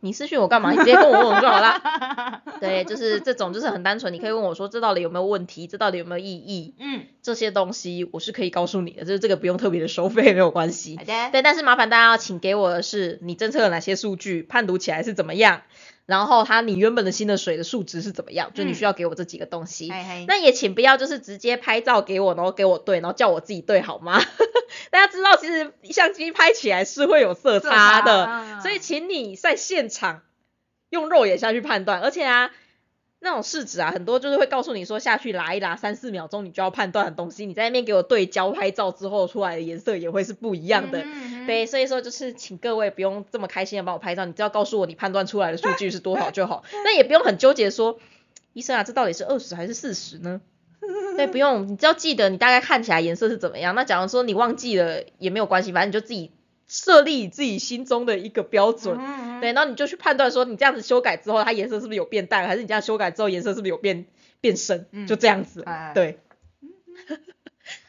[0.00, 0.70] 你你私讯我干嘛？
[0.72, 2.42] 你直接跟我问我就好啦。
[2.60, 11.04] 对，就是这种就是很单纯，你可以问我说这到底有没有问题，这到底有没有意义，嗯，这些东西我是可以告诉你的，就是这个不用特别的收费，没有关系好。
[11.04, 15.62] 的，对，但是麻烦大家要请给我的是你侦测了哪些数据，判读起来是怎么样，
[16.06, 19.88] 然后它你原本的新的水的数值是怎么样，就你嗯需要给我这几个东西。
[20.26, 24.20] 那也请不要就是直接拍照给我，然后给我对，然后叫我自己对好吗？
[24.90, 30.22] 大家知道其实相机拍起来是会有色色差的，差所以请你在现场
[30.88, 32.50] 用肉眼下去判断，而且啊。
[33.18, 41.02] 那种试纸啊，很多就是会告诉你说下去拉一拉，三四秒钟你就要判断的东西，你在那边给我对焦拍照之后出来的颜色也会是不一样的。
[41.46, 46.64] 嗯对，所以说就是请各位不用这么开心的帮我拍照，你只要告诉我你判断出来的数据是多少就好。
[46.84, 47.98] 那也不用很纠结说，
[48.52, 50.40] 医生啊，这到底是二十还是四十呢？
[51.16, 53.74] 对，不用，你只要记得你大概看起来颜色是怎么样。
[53.74, 56.30] 那假如说你忘记了也没有关系，反正你就自己
[56.68, 58.98] 设立自己心中的一个标准。
[59.40, 64.06] 对，然后你就去判断说你这样子修改之后，它颜色是不是有变淡，还是你这样修改之后颜色是不是有变
[64.40, 65.62] 变深，嗯就这样子。
[65.64, 66.18] 哎对。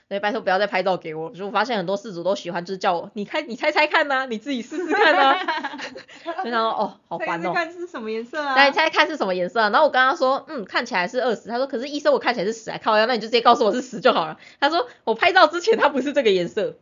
[0.09, 1.29] 对，拜托不要再拍照给我。
[1.31, 5.37] 就我发现很多事主都喜欢，就是叫我你看你猜猜看呐、你自己试试看呐、
[6.43, 7.51] 就想说哦，好烦哦。
[7.53, 8.55] 看是什么颜色啊？
[8.55, 11.49] 来猜看是什么颜色啊、然后我跟他说，嗯，看起来是二十。
[11.49, 14.39] 他说，可是医生我看起来是十，啊靠呀，那你就直接告诉我是十就好了。
[14.59, 16.75] 他说，我拍照之前它不是这个颜色。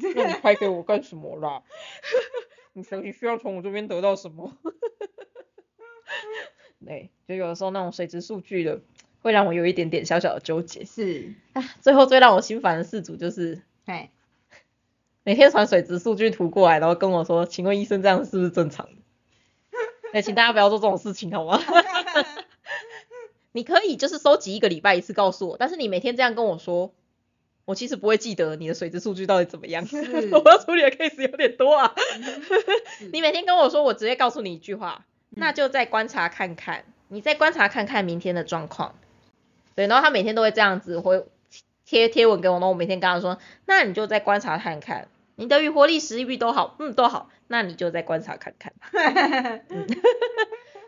[0.16, 1.62] 那你拍给我干什么啦？
[2.72, 4.52] 你想你需要从我这边得到什么？
[6.86, 8.80] 对，就有的时候那种水质数据的，
[9.22, 10.84] 会让我有一点点小小的纠结。
[10.84, 14.10] 是，啊，最后最让我心烦的事主就是哎，
[15.24, 18.92] 每天传水质数据图过来，然后跟我说，请问医生这样是不是正常的？
[20.12, 21.60] 哎，请大家不要做这种事情好吗？
[23.52, 26.92] 你可以就是收集一个礼拜一次告诉我，但是你每天这样跟我说，
[27.64, 29.84] 我其实不会记得你的水质数据到底怎么样。
[29.86, 31.94] 是我要处理的 case 有点多啊。
[33.12, 38.94] 你每天跟我说，我直接告诉你一句话，那就再观察看看，你再观察看看明天的状况。
[39.80, 41.24] 对，然后他每天都会这样子回
[41.86, 48.74] 贴贴文给我，然后我每天跟他说，那你就再观察看看，你的余活力、食欲都好，嗯，都好，那你就再观察看看。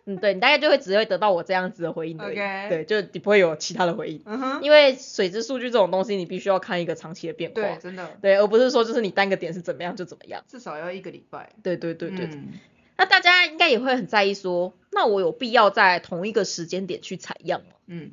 [0.04, 4.22] 嗯， 对你大概就会只会得到我这样子的回应而已 OK 对，就你不会有其他的回应，
[4.60, 10.44] 因为水质数据这种东西，你必须要看一个长期的变化，对，真的，对，而不是说就是你单个点是怎么样就怎么样。
[10.46, 11.50] 至少要一个礼拜。
[11.62, 12.52] 对对对对，嗯
[12.98, 17.74] 那大家应该也会很在意说，那我有必要在同一个时间点去采样吗？
[17.86, 18.12] 嗯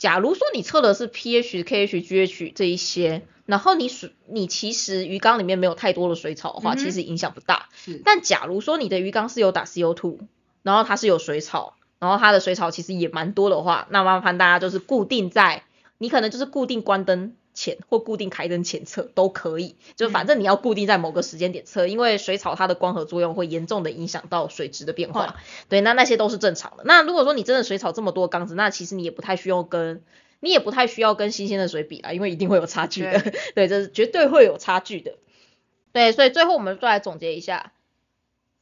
[0.00, 7.68] 假如说你测的是 pH、KH、GH 这一些，然后你水你其实鱼缸里面没有太多的水草的话，嗯其实影响不大。
[7.74, 10.18] 是，但假如说你的鱼缸是有打 CO2，
[10.62, 15.64] 然后它是有水草，然后它的水草其实也蛮多的话，那麻烦大家就是固定在，
[15.98, 25.36] 你可能就是固定关灯前或固定开灯前测都可以，就反正你要固定在某个时间点测，因为水草它的光合作用会严重的影响到水质的变化，
[25.68, 26.84] 对，那那些都是正常的。
[26.86, 30.02] 那如果说你真的水草这么多缸子，那其实你也不太需要跟。
[30.42, 33.20] 你也不太需要跟新鲜的水比啦，因为一定会有差距的，
[33.54, 35.18] 对，这是绝对会有差距的。
[35.92, 37.74] 对，所以最后我们再来总结一下，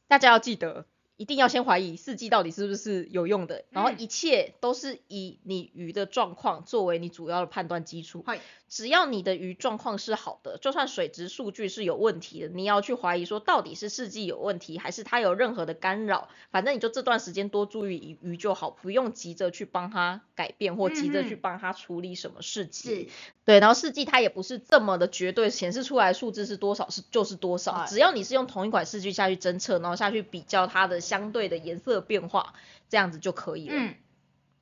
[0.09, 0.85] 大家要记得，
[1.19, 8.23] 一定要先怀疑四季到底是不是有用的，然后嗯一切都是以你鱼的状况作为你主要的判断基础。
[8.69, 22.95] 只要你的鱼状况是好的，就算水质数据是有问题的，你要去怀疑说到底是试剂有问题，还是它有任何的干扰，反正你就这段时间多注意鱼就好，不用急着去帮它改变或急着去帮它处理什么事情。
[22.95, 23.07] 是，
[23.49, 32.53] 对，然后试剂它也不是这么的绝对，显示出来的数字是多少是就是多少，哎只要你是用同一款试剂下去侦测，然后下去比较它的相对的颜色变化，
[32.89, 33.73] 这样子就可以了。
[33.75, 33.95] 嗯，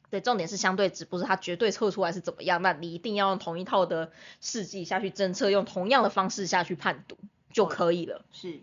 [0.10, 7.18] 对，重点是相对值，不是它绝对测出来是怎么样，那你一定要用同一套的试剂下去侦测，用同样的方式下去判读
[7.52, 8.24] 就可以了。
[8.32, 8.62] 是，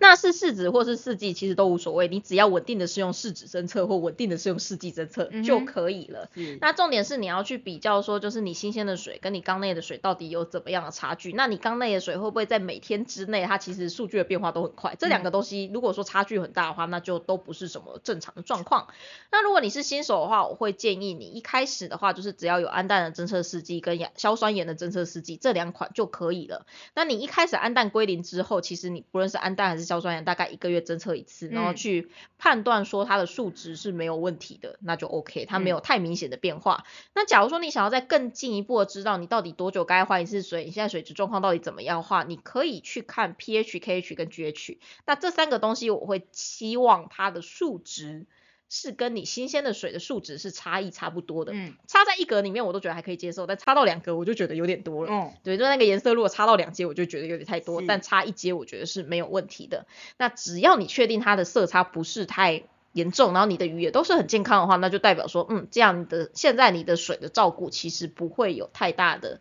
[0.00, 6.28] 那是试纸或是试剂，其实都无所谓，你只要稳定的是用试纸侦测或稳定的是用试剂侦测就可以了。
[6.34, 11.32] 是，那重点是你要去比较说，就是你新鲜的水跟你缸内的水到底有怎么样的差距？
[11.34, 14.96] 那你缸内的水会不会在每天之内，它其实数据的变化都很快？
[14.98, 18.88] 这两个东西如果说差距很大的话，那就都不是什么正常的状况。
[19.30, 26.64] 那如果你是新手的话，我会建议你一开始的话，就是只要有氨氮的侦测试剂跟亚硝酸盐的侦测试剂这两款就可以了。
[26.94, 36.84] 那你一开始氨氮归零之后，其实你不论是氨氮还是硝酸盐大概一个月侦测一次，然后嗯去判断说它的数值是没有问题的，那就 OK，它没有太明显的变化。
[37.12, 44.78] 那假如说你想要再更进一步的知道你到底多久该换一次水，你现在水质状况到底怎么样的话，你可以去看 pH、KH 跟 GH。
[45.06, 48.26] 那这三个东西我会期望它的数值
[48.70, 51.52] 是跟你新鲜的水的数值是差异差不多的。
[51.52, 55.12] 嗯差在一格里面我都觉得还可以接受，但差到两格我就觉得有点多了。
[55.12, 59.86] 嗯对，就那个颜色如果差到两阶，我就觉得有点太多，但差一阶我觉得是没有问题的。
[60.16, 62.62] 那只要你确定它的色差不是太
[62.92, 69.40] 严重，然后你的鱼也都是很健康的话，那就代表说，嗯，这样你的现在你的水的照顾其实不会有太大的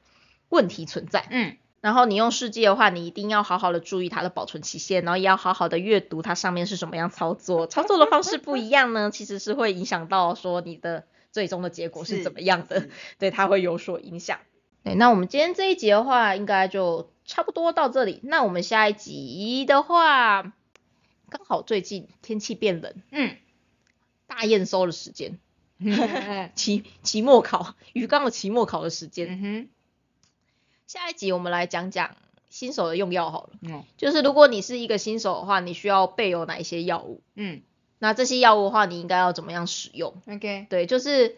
[0.49, 1.27] 问题存在。
[1.30, 14.39] 嗯然后你用试剂的话，你一定要好好的注意它的保存期限，然后也要好好的阅读它上面是什么样操作，操作的方式不一样呢，其实是会影响到说你的最终的结果是是怎么样的是，对，它会有所影响。
[14.84, 18.19] 对，那我们今天这一集的话，应该就差不多到这里。
[18.23, 20.53] 那我们下一集的话，
[21.30, 23.38] 刚好最近天气变冷，嗯
[24.27, 25.38] 大验收的时间，
[25.80, 29.27] 嗯期期末考鱼缸的期末考的时间。
[29.30, 29.69] 嗯哼
[30.89, 32.15] 下一集我们来讲讲
[32.49, 33.49] 新手的用药好了。
[33.61, 37.21] 嗯就是如果你是一个新手的话，你需要备有哪一些药物？
[37.35, 37.61] 嗯
[37.99, 41.37] 那这些药物的话，你应该要怎么样使用？OK 对，就是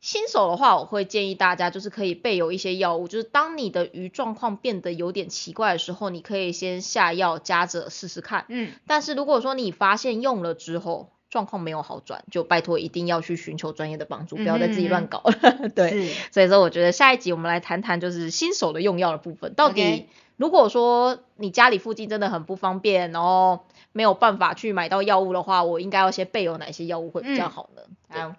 [0.00, 8.44] 新手的话，我会建议大家就是可以备有一些药物，就是当你的鱼状况变得有点奇怪的时候，你可以先下药加着试试看。
[8.48, 15.68] 嗯但是如果说你发现用了之后状况没有好转，就拜托一定要去寻求专业的帮助，不要再自己乱搞了。
[15.74, 20.06] 对，所以说我觉得下一集我们来谈谈就是新手的用药的部分，到底
[20.36, 23.60] 如果说你家里附近真的很不方便，然后
[23.92, 27.82] 没有办法去买到药物的话，我应该要先备有哪些药物会比较嗯好呢？
[28.08, 28.34] 好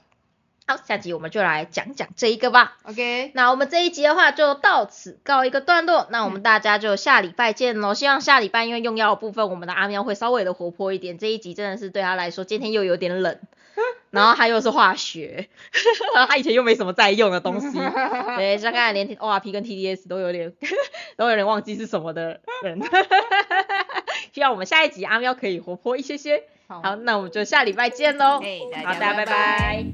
[0.69, 2.77] 好，下集我们就来讲讲这一个吧。
[2.83, 7.95] OK 那我们这一集的话就到此告一个段落，那我们大家就下礼拜见喽。
[7.95, 11.17] 希望下礼拜因为用药的部分，我们的阿喵会稍微的活泼一点。
[11.17, 13.39] 这一集真的是对他来说，今天又有点冷，
[14.11, 15.49] 然后他又是化学，
[16.13, 17.79] 然 后他以前又没什么在用的东西，
[18.37, 20.53] 对，像刚才连 ORP 跟 TDS 都有点
[21.17, 22.79] 都有点忘记是什么的人。
[24.31, 26.43] 希望我们下一集阿喵可以活泼一些些。
[26.69, 28.39] 好好，那我们就下礼拜见喽。
[28.43, 29.85] 哎好，大家拜拜。